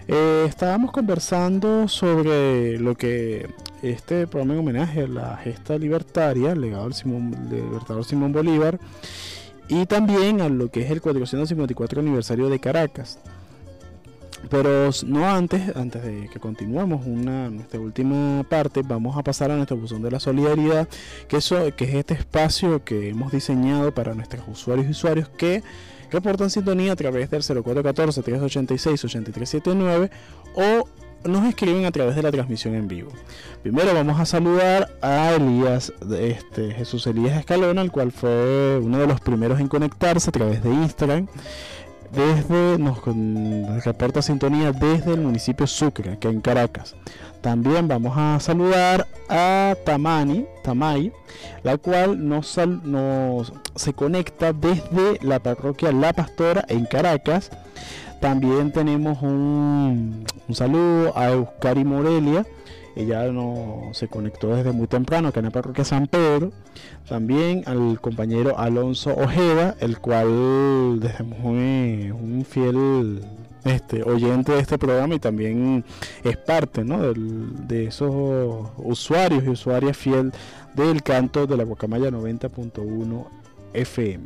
Eh, 0.08 0.46
estábamos 0.48 0.92
conversando 0.92 1.88
sobre 1.88 2.80
lo 2.80 2.96
que 2.96 3.50
este 3.82 4.28
programa 4.28 4.54
en 4.54 4.60
homenaje 4.60 5.02
a 5.04 5.08
la 5.08 5.38
gesta 5.38 5.78
libertaria, 5.78 6.56
legado 6.56 6.86
del 6.86 6.94
Simón, 6.94 7.50
del 7.50 7.64
libertador 7.66 8.04
Simón 8.04 8.32
Bolívar, 8.32 8.80
y 9.68 9.86
también 9.86 10.42
a 10.42 10.50
lo 10.50 10.70
que 10.70 10.82
es 10.82 10.92
el 10.92 11.02
454 11.02 12.02
aniversario 12.02 12.50
de 12.50 12.60
Caracas. 12.60 13.20
Pero 14.50 14.90
no 15.06 15.30
antes, 15.30 15.76
antes 15.76 16.04
de 16.04 16.28
que 16.28 16.40
continuemos 16.40 17.06
una, 17.06 17.50
nuestra 17.50 17.80
última 17.80 18.44
parte, 18.44 18.82
vamos 18.84 19.16
a 19.16 19.24
pasar 19.24 19.52
a 19.52 19.56
nuestro 19.56 19.78
buzón 19.78 20.02
de 20.02 20.10
la 20.10 20.20
solidaridad, 20.20 20.88
que, 21.28 21.38
eso, 21.38 21.74
que 21.76 21.86
es 21.86 21.94
este 21.94 22.16
espacio 22.16 22.84
que 22.84 23.10
hemos 23.10 23.32
diseñado 23.32 23.94
para 23.94 24.16
nuestros 24.16 24.48
usuarios 24.48 24.88
y 24.88 24.92
usuarios 24.92 25.30
que 25.30 25.64
reportan 26.12 26.50
sintonía 26.50 26.94
a 26.94 26.96
través 26.96 27.30
del 27.30 27.42
0414-386-8379 27.42 30.10
o 30.56 30.88
nos 31.24 31.46
escriben 31.46 31.86
a 31.86 31.92
través 31.92 32.16
de 32.16 32.24
la 32.24 32.32
transmisión 32.32 32.76
en 32.76 32.88
vivo. 32.88 33.12
Primero 33.62 33.94
vamos 33.94 34.20
a 34.20 34.26
saludar 34.26 34.90
a 35.02 35.34
Elías, 35.34 35.94
este, 36.20 36.72
Jesús 36.72 37.06
Elías 37.08 37.38
Escalona, 37.38 37.82
el 37.82 37.92
cual 37.92 38.12
fue 38.12 38.80
uno 38.82 38.98
de 38.98 39.08
los 39.08 39.22
primeros 39.22 39.60
en 39.60 39.68
conectarse 39.68 40.30
a 40.30 40.34
través 40.34 40.64
de 40.64 40.72
Instagram. 40.72 41.28
Desde, 42.12 42.78
nos, 42.78 43.00
reporta 43.86 44.22
sintonía 44.22 44.74
desde 44.74 45.14
el 45.14 45.22
municipio 45.22 45.66
Sucre, 45.66 46.18
que 46.20 46.28
en 46.28 46.42
Caracas. 46.42 46.96
También 47.42 47.88
vamos 47.88 48.14
a 48.16 48.40
saludar 48.40 49.08
a 49.28 49.76
Tamani, 49.84 50.46
Tamay, 50.64 51.12
la 51.64 51.78
cual 51.78 52.28
nos, 52.28 52.56
nos 52.84 53.52
se 53.76 53.94
conecta 53.94 54.54
desde 54.54 55.18
la 55.22 55.40
parroquia 55.40 55.92
La 55.92 56.14
Pastora 56.14 56.64
en 56.68 56.86
Caracas. 56.86 57.50
También 58.20 58.72
tenemos 58.72 59.24
un, 59.24 60.24
un 60.48 60.56
saludo 60.56 61.18
a 61.18 61.32
Euskari 61.32 61.84
Morelia. 61.84 62.46
Ella 62.96 63.24
no, 63.32 63.90
se 63.94 64.08
conectó 64.08 64.56
desde 64.56 64.72
muy 64.74 64.86
temprano 64.86 65.30
acá 65.30 65.40
en 65.40 65.46
la 65.46 65.52
parroquia 65.52 65.84
San 65.84 66.06
Pedro. 66.06 66.52
También 67.10 67.64
al 67.66 68.00
compañero 68.00 68.60
Alonso 68.60 69.16
Ojeda, 69.16 69.76
el 69.80 69.98
cual 69.98 71.00
desde 71.00 71.24
muy 71.24 72.12
un 72.12 72.46
fiel 72.48 73.24
este, 73.66 74.04
oyente 74.04 74.52
de 74.54 74.60
este 74.60 74.78
programa 74.78 75.16
y 75.16 75.20
también 75.20 75.84
es 76.24 76.38
parte 76.38 76.84
de 76.84 77.86
esos 77.86 78.70
usuarios 78.78 79.44
y 79.44 79.50
usuarias 79.50 79.98
fiel 79.98 80.32
del 80.74 81.04
canto 81.04 81.48
de 81.48 81.58
la 81.58 81.64
Guacamaya 81.64 82.10
90.1 82.10 83.28
FM. 83.74 84.26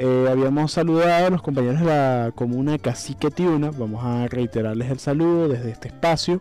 Eh, 0.00 0.28
habíamos 0.30 0.70
saludado 0.70 1.26
a 1.26 1.30
los 1.30 1.42
compañeros 1.42 1.80
de 1.80 1.86
la 1.86 2.30
comuna 2.32 2.78
Cacique 2.78 3.32
Tiuna. 3.32 3.72
Vamos 3.72 4.04
a 4.04 4.28
reiterarles 4.28 4.92
el 4.92 5.00
saludo 5.00 5.48
desde 5.48 5.72
este 5.72 5.88
espacio. 5.88 6.40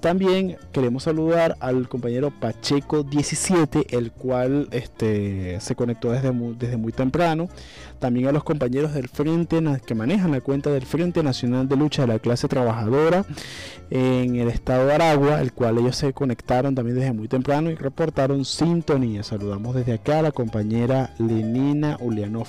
también 0.00 0.58
queremos 0.70 1.04
saludar 1.04 1.56
al 1.60 1.88
compañero 1.88 2.30
Pacheco 2.30 3.04
17, 3.04 3.96
el 3.96 4.12
cual 4.12 4.68
este, 4.70 5.60
se 5.60 5.74
conectó 5.74 6.10
desde 6.12 6.30
desde 6.58 6.76
muy 6.76 6.92
temprano 6.92 7.48
también 8.02 8.26
a 8.26 8.32
los 8.32 8.42
compañeros 8.42 8.92
del 8.92 9.08
Frente 9.08 9.62
que 9.86 9.94
manejan 9.94 10.32
la 10.32 10.40
cuenta 10.40 10.70
del 10.70 10.84
Frente 10.84 11.22
Nacional 11.22 11.68
de 11.68 11.76
Lucha 11.76 12.02
de 12.02 12.08
la 12.08 12.18
Clase 12.18 12.48
Trabajadora 12.48 13.24
en 13.94 14.36
el 14.36 14.48
estado 14.48 14.86
de 14.86 14.94
Aragua, 14.94 15.42
el 15.42 15.52
cual 15.52 15.76
ellos 15.76 15.96
se 15.96 16.14
conectaron 16.14 16.74
también 16.74 16.96
desde 16.96 17.12
muy 17.12 17.28
temprano 17.28 17.68
y 17.68 17.74
reportaron 17.74 18.46
sintonía. 18.46 19.22
Saludamos 19.22 19.74
desde 19.74 19.92
acá 19.92 20.20
a 20.20 20.22
la 20.22 20.32
compañera 20.32 21.10
Lenina 21.18 21.98
Ulianov, 22.00 22.48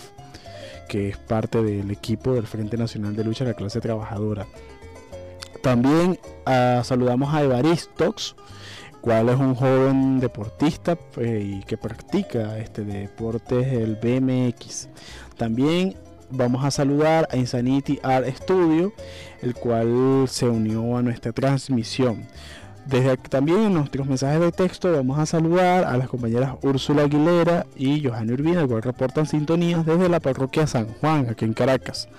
que 0.87 1.09
es 1.09 1.17
parte 1.17 1.61
del 1.61 1.91
equipo 1.91 2.33
del 2.33 2.47
Frente 2.47 2.77
Nacional 2.77 3.13
de 3.17 3.25
Lucha 3.25 3.43
de 3.43 3.51
la 3.51 3.57
Clase 3.57 3.81
Trabajadora. 3.81 4.47
También 5.61 6.17
ah, 6.45 6.81
saludamos 6.85 7.33
a 7.33 7.43
Evaristox 7.43 8.35
cual 9.01 9.27
es 9.27 9.37
un 9.37 9.53
joven 9.53 10.21
deportista 10.21 10.95
pues, 10.95 11.43
y 11.43 11.59
que 11.63 11.75
practica 11.75 12.57
este 12.57 12.85
deporte 12.85 13.83
el 13.83 13.97
BMX. 13.97 14.87
También 15.35 15.95
vamos 16.33 16.65
a 16.65 16.71
saludar 16.71 17.27
a 17.31 17.37
Insanity 17.37 17.99
Art 18.03 18.27
Studio, 18.35 18.93
el 19.41 19.53
cual 19.53 20.25
se 20.27 20.47
unió 20.47 20.97
a 20.97 21.01
nuestra 21.01 21.31
transmisión. 21.31 22.27
Desde 22.85 23.15
también 23.15 23.61
en 23.61 23.73
nuestros 23.75 24.07
mensajes 24.07 24.41
de 24.41 24.51
texto 24.51 24.91
vamos 24.91 25.17
a 25.17 25.25
saludar 25.25 25.85
a 25.85 25.95
las 25.95 26.09
compañeras 26.09 26.55
Úrsula 26.63 27.03
Aguilera 27.03 27.65
y 27.77 28.05
Johanna 28.05 28.33
Urbina, 28.33 28.61
el 28.61 28.67
cual 28.67 28.81
reportan 28.81 29.25
sintonías 29.25 29.85
desde 29.85 30.09
la 30.09 30.19
parroquia 30.19 30.67
San 30.67 30.87
Juan, 30.99 31.27
aquí 31.29 31.45
en 31.45 31.53
Caracas. 31.53 32.09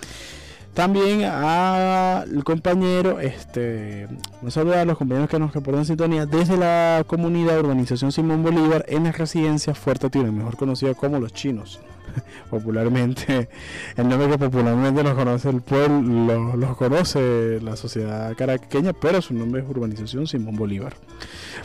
También 0.75 1.22
al 1.22 2.43
compañero, 2.43 3.20
este, 3.20 4.09
un 4.43 4.51
saludo 4.51 4.81
a 4.81 4.85
los 4.85 4.99
compañeros 4.99 5.31
que 5.31 5.39
nos 5.39 5.55
reportan 5.55 5.87
sintonía 5.87 6.27
desde 6.27 6.57
la 6.57 7.05
comunidad 7.07 7.61
urbanización 7.61 8.11
Simón 8.11 8.43
Bolívar 8.43 8.85
en 8.89 9.05
la 9.05 9.12
residencia 9.12 9.72
Fuerte 9.77 10.11
Tiro, 10.11 10.33
mejor 10.33 10.57
conocida 10.57 10.95
como 10.95 11.20
los 11.20 11.33
chinos. 11.33 11.81
popularmente, 12.51 13.49
el 13.97 14.09
nombre 14.09 14.29
que 14.29 14.39
popularmente 14.39 15.05
nos 15.05 15.14
conoce 15.14 15.49
el 15.49 15.62
pueblo, 15.62 16.57
los 16.57 16.77
conoce 16.77 17.61
la 17.62 17.77
sociedad 17.77 18.35
caraqueña, 18.37 18.93
pero 18.93 19.22
su 19.22 19.33
nombre 19.33 19.62
es 19.62 19.68
Urbanización 19.68 20.27
Simón 20.27 20.57
Bolívar. 20.57 20.95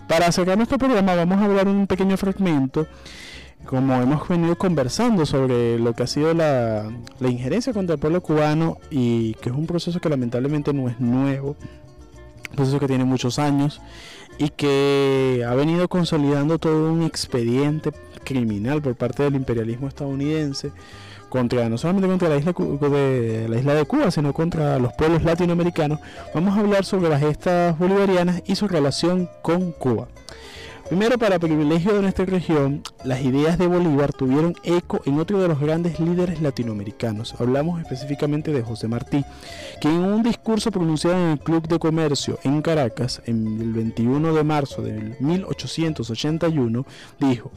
Para 0.08 0.28
acercar 0.28 0.56
nuestro 0.58 0.78
programa 0.78 1.16
vamos 1.16 1.40
a 1.40 1.46
hablar 1.46 1.68
un 1.68 1.88
pequeño 1.88 2.16
fragmento 2.16 2.88
como 3.66 4.02
hemos 4.02 4.28
venido 4.28 4.58
conversando 4.58 5.26
sobre 5.26 5.78
lo 5.80 5.94
que 5.94 6.04
ha 6.04 6.08
sido 6.08 6.34
la, 6.34 6.92
injerencia 7.22 7.74
contra 7.74 7.96
el 7.96 8.00
pueblo 8.00 8.22
cubano 8.22 8.78
y 8.90 9.34
que 9.36 9.50
es 9.50 9.56
un 9.56 9.68
proceso 9.68 10.00
que 10.00 10.10
lamentablemente 10.10 10.74
no 10.74 10.90
es 10.90 11.00
nuevo, 11.00 11.56
un 12.50 12.56
proceso 12.56 12.80
que 12.80 12.88
tiene 12.88 13.04
muchos 13.04 13.38
años 13.40 13.82
y 14.38 14.50
que 14.50 15.46
ha 15.48 15.54
venido 15.54 15.88
consolidando 15.88 16.58
todo 16.58 16.92
un 16.92 17.04
expediente 17.04 17.92
criminal 18.24 18.82
por 18.82 18.96
parte 18.96 19.24
del 19.24 19.36
imperialismo 19.36 19.88
estadounidense 19.88 20.72
contra 21.30 21.70
no 21.70 21.78
solamente 21.78 22.08
contra 22.08 22.28
la 22.30 22.38
isla 22.38 22.54
de 22.54 23.48
la 23.48 23.60
isla 23.60 23.76
de 23.76 23.86
Cuba, 23.86 24.12
sino 24.12 24.34
contra 24.34 24.80
los 24.80 24.94
pueblos 24.94 25.24
latinoamericanos. 25.24 26.00
Vamos 26.34 26.58
a 26.58 26.62
hablar 26.62 26.86
sobre 26.86 27.10
las 27.10 27.22
gestas 27.22 27.78
bolivarianas 27.78 28.42
y 28.46 28.56
su 28.56 28.68
relación 28.68 29.30
con 29.42 29.72
Cuba. 29.72 30.08
Primero, 30.90 31.20
para 31.20 31.38
privilegio 31.38 31.94
de 31.94 32.02
nuestra 32.02 32.26
región, 32.26 32.82
las 33.04 33.22
ideas 33.22 33.60
de 33.60 33.68
Bolívar 33.68 34.12
tuvieron 34.12 34.56
eco 34.64 35.02
en 35.06 35.20
otro 35.20 35.40
de 35.40 35.48
los 35.48 35.60
grandes 35.60 36.00
líderes 36.00 36.42
latinoamericanos. 36.42 37.36
Hablamos 37.40 37.80
específicamente 37.80 38.52
de 38.52 38.64
José 38.64 38.88
Martí, 38.88 39.24
que 39.80 39.88
en 39.88 40.00
un 40.00 40.24
discurso 40.24 40.72
pronunciado 40.72 41.16
en 41.16 41.30
el 41.34 41.40
Club 41.40 41.68
de 41.68 41.78
Comercio 41.78 42.40
en 42.44 42.64
Caracas, 42.64 43.22
en 43.28 43.62
el 43.62 43.72
21 43.72 44.34
de 44.34 44.44
marzo 44.44 44.82
de 44.82 45.16
1881, 45.20 46.86
dijo, 47.20 47.52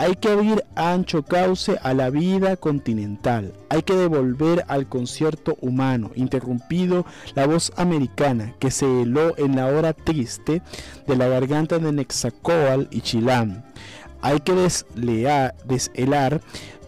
hay 0.00 0.14
que 0.14 0.30
abrir 0.30 0.64
ancho 0.76 1.22
cauce 1.22 1.78
a 1.82 1.92
la 1.92 2.08
vida 2.08 2.56
continental. 2.56 3.52
Hay 3.68 3.82
que 3.82 3.94
devolver 3.94 4.64
al 4.66 4.88
concierto 4.88 5.58
humano, 5.60 6.10
interrumpido 6.14 7.04
la 7.34 7.46
voz 7.46 7.70
americana 7.76 8.54
que 8.58 8.70
se 8.70 9.02
heló 9.02 9.36
en 9.36 9.56
la 9.56 9.66
hora 9.66 9.92
triste 9.92 10.62
de 11.06 11.16
la 11.16 11.28
garganta 11.28 11.78
de 11.78 11.92
Nexacoal 11.92 12.88
y 12.90 13.02
Chilán. 13.02 13.62
Hay 14.22 14.40
que 14.40 14.54
deshelar 15.66 16.40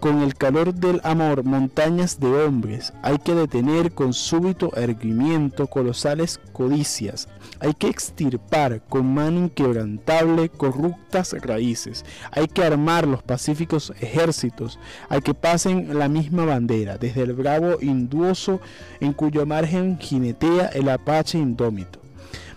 con 0.02 0.20
el 0.20 0.34
calor 0.34 0.74
del 0.74 1.00
amor 1.04 1.44
montañas 1.44 2.18
de 2.18 2.26
hombres. 2.26 2.92
Hay 3.02 3.18
que 3.18 3.36
detener 3.36 3.92
con 3.92 4.12
súbito 4.12 4.74
erguimiento 4.74 5.68
colosales 5.68 6.40
codicias. 6.52 7.28
Hay 7.60 7.74
que 7.74 7.86
extirpar 7.86 8.82
con 8.88 9.14
mano 9.14 9.44
inquebrantable 9.44 10.48
corruptas 10.48 11.36
raíces. 11.40 12.04
Hay 12.32 12.48
que 12.48 12.64
armar 12.64 13.06
los 13.06 13.22
pacíficos 13.22 13.92
ejércitos. 14.00 14.80
Hay 15.08 15.20
que 15.20 15.34
pasen 15.34 15.96
la 15.96 16.08
misma 16.08 16.46
bandera, 16.46 16.98
desde 16.98 17.22
el 17.22 17.34
bravo 17.34 17.76
induoso 17.80 18.60
en 18.98 19.12
cuyo 19.12 19.46
margen 19.46 20.00
jinetea 20.00 20.66
el 20.74 20.88
apache 20.88 21.38
indómito. 21.38 22.00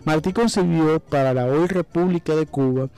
Martí 0.04 0.34
concibió 0.34 1.00
para 1.00 1.34
la 1.34 1.46
hoy 1.46 1.68
República 1.68 2.36
de 2.36 2.46
Cuba 2.46 2.90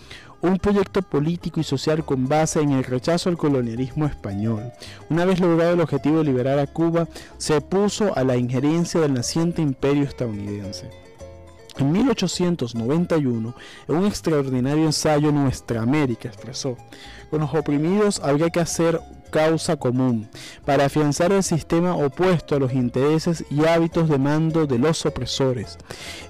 un 0.41 0.57
proyecto 0.57 1.01
político 1.01 1.59
y 1.59 1.63
social 1.63 2.05
con 2.05 2.27
base 2.27 2.61
en 2.61 2.71
el 2.71 2.83
rechazo 2.83 3.29
al 3.29 3.37
colonialismo 3.37 4.05
español. 4.05 4.71
Una 5.09 5.25
vez 5.25 5.39
logrado 5.39 5.73
el 5.73 5.81
objetivo 5.81 6.19
de 6.19 6.25
liberar 6.25 6.59
a 6.59 6.67
Cuba, 6.67 7.07
se 7.37 7.59
puso 7.61 8.15
a 8.15 8.23
la 8.23 8.37
injerencia 8.37 9.01
del 9.01 9.13
naciente 9.13 9.61
imperio 9.61 10.03
estadounidense. 10.03 10.89
En 11.77 11.91
1891, 11.91 13.55
en 13.87 13.95
un 13.95 14.05
extraordinario 14.05 14.85
ensayo 14.85 15.31
Nuestra 15.31 15.81
América 15.81 16.27
expresó, 16.27 16.75
con 17.29 17.41
los 17.41 17.53
oprimidos 17.53 18.19
habría 18.19 18.49
que 18.49 18.59
hacer 18.59 18.99
causa 19.29 19.75
común 19.77 20.27
para 20.65 20.85
afianzar 20.85 21.31
el 21.31 21.43
sistema 21.43 21.95
opuesto 21.95 22.55
a 22.55 22.59
los 22.59 22.73
intereses 22.73 23.45
y 23.49 23.65
hábitos 23.65 24.09
de 24.09 24.17
mando 24.17 24.67
de 24.67 24.79
los 24.79 25.05
opresores. 25.05 25.77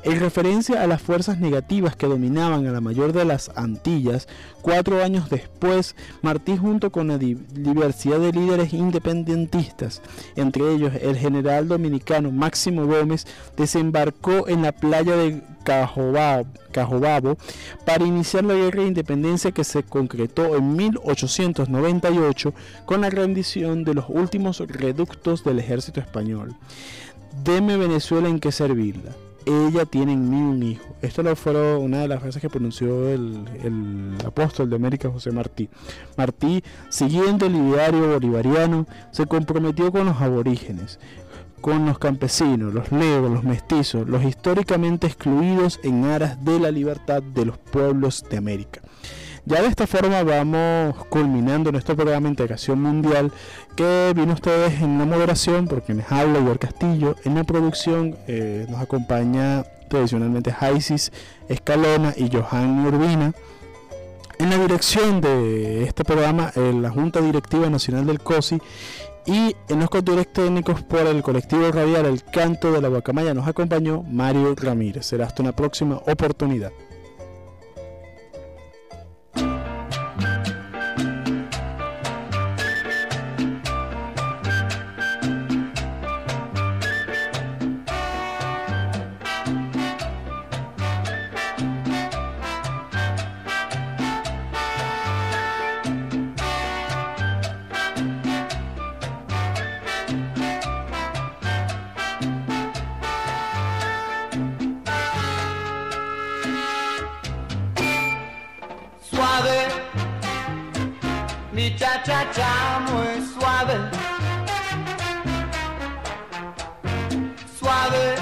En 0.04 0.20
referencia 0.20 0.82
a 0.82 0.88
las 0.88 1.02
fuerzas 1.02 1.40
negativas 1.40 1.96
que 1.96 2.08
dominaban 2.08 2.66
a 2.68 2.72
la 2.72 2.82
mayor 2.82 3.14
de 3.14 3.26
las 3.26 3.52
Antillas, 3.56 4.28
cuatro 4.62 5.04
años 5.04 5.30
después, 5.30 5.96
Martí 6.22 6.58
junto 6.58 6.92
con 6.92 7.08
la 7.08 7.18
diversidad 7.18 8.20
de 8.20 8.32
líderes 8.32 8.74
independentistas, 8.74 10.02
entre 10.36 10.74
ellos 10.74 10.94
el 11.02 11.18
general 11.18 11.68
dominicano 11.68 12.32
Máximo 12.32 12.86
Gómez, 12.86 13.26
desembarcó 13.56 14.48
en 14.48 14.62
la 14.62 14.72
playa 14.72 15.16
de 15.16 15.42
Cajobabo 15.68 17.38
para 17.86 18.06
iniciar 18.06 18.46
la 18.46 18.54
guerra 18.54 18.84
de 18.84 18.88
independencia 18.88 19.52
que 19.52 19.66
se 19.66 19.84
concretó 19.84 20.56
en 20.56 20.78
1898 20.78 22.54
con 22.86 23.02
la 23.02 23.10
rendición 23.10 23.84
de 23.84 23.96
los 23.96 24.06
últimos 24.08 24.60
reductos 24.60 25.44
del 25.44 25.60
ejército 25.60 26.00
español. 26.00 26.56
Deme 27.44 27.76
Venezuela 27.76 28.30
en 28.30 28.40
que 28.40 28.54
servirla. 28.54 29.12
Ella 29.46 29.86
tiene 29.86 30.14
en 30.14 30.30
mí 30.30 30.38
un 30.38 30.62
hijo. 30.64 30.96
Esto 31.02 31.24
fue 31.38 31.78
una 31.78 32.00
de 32.00 32.08
las 32.10 32.20
frases 32.20 32.42
que 32.42 32.50
pronunció 32.50 33.10
el, 33.10 33.46
el 33.64 34.16
apóstol 34.26 34.70
de 34.70 34.76
América 34.76 35.10
José 35.10 35.32
Martí. 35.32 35.70
Martí, 36.18 36.64
siguiendo 36.90 37.46
el 37.46 37.56
ideario 37.56 38.12
bolivariano, 38.12 38.86
se 39.12 39.26
comprometió 39.26 39.92
con 39.92 40.06
los 40.06 40.22
aborígenes 40.22 41.00
con 41.62 41.86
los 41.86 42.00
campesinos, 42.00 42.74
los 42.74 42.92
negros, 42.92 43.32
los 43.32 43.44
mestizos, 43.44 44.08
los 44.08 44.24
históricamente 44.24 45.08
excluidos 45.08 45.80
en 45.84 46.06
aras 46.06 46.44
de 46.44 46.60
la 46.60 46.72
libertad 46.72 47.22
de 47.22 47.46
los 47.46 47.58
pueblos 47.58 48.24
de 48.30 48.38
América. 48.38 48.82
Ya 49.46 49.62
de 49.62 49.68
esta 49.68 49.88
forma 49.88 50.24
vamos 50.24 51.06
culminando 51.06 51.72
nuestro 51.72 51.96
programa 51.96 52.26
de 52.26 52.32
Integración 52.32 52.82
Mundial 52.82 53.32
que 53.78 54.12
vino 54.14 54.34
ustedes 54.34 54.82
en 54.82 54.98
la 54.98 55.06
moderación 55.06 55.70
por 55.70 55.84
quienes 55.84 56.12
habla 56.12 56.40
Igor 56.40 56.60
Castillo. 56.60 57.16
En 57.24 57.36
la 57.36 57.46
producción 57.46 58.18
eh, 58.28 58.66
nos 58.70 58.82
acompaña 58.82 59.64
tradicionalmente 59.90 60.52
Jaisis 60.52 61.14
Escalona 61.48 62.14
y 62.18 62.30
Johan 62.30 62.86
Urbina. 62.86 63.34
En 64.38 64.50
la 64.50 64.58
dirección 64.58 65.22
de 65.22 65.86
este 65.86 66.04
programa, 66.04 66.52
la 66.56 66.90
Junta 66.90 67.22
Directiva 67.22 67.70
Nacional 67.70 68.06
del 68.06 68.20
COSI 68.20 68.62
y 69.28 69.56
en 69.68 69.80
los 69.80 69.90
controles 69.90 70.32
técnicos 70.32 70.82
por 70.84 71.02
el 71.02 71.22
colectivo 71.22 71.70
radial 71.70 72.06
El 72.06 72.24
Canto 72.24 72.72
de 72.72 72.82
la 72.82 72.88
Guacamaya 72.88 73.34
nos 73.34 73.48
acompañó 73.48 74.04
Mario 74.04 74.56
Ramírez. 74.56 75.06
Será 75.06 75.26
hasta 75.26 75.44
una 75.44 75.52
próxima 75.52 75.98
oportunidad. 75.98 76.72
Cha-cha 112.38 112.80
muy 112.92 113.26
suave. 113.34 113.90
Suave. 117.60 118.16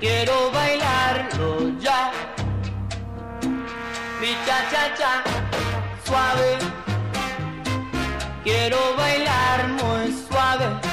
Quiero 0.00 0.50
bailarlo 0.52 1.78
ya. 1.80 2.10
Mi 4.20 4.32
cha-cha-cha, 4.46 5.22
suave. 6.04 6.58
Quiero 8.44 8.78
bailar 8.96 9.68
muy. 9.68 10.12
Suave. 10.28 10.85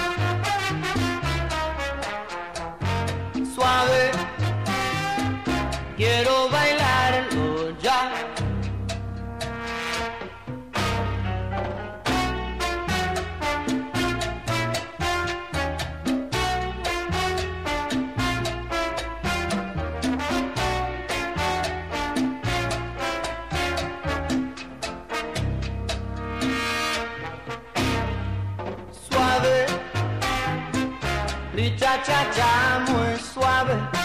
Cha 32.35 32.79
cha 32.85 32.85
muy 32.87 33.17
suave 33.19 34.02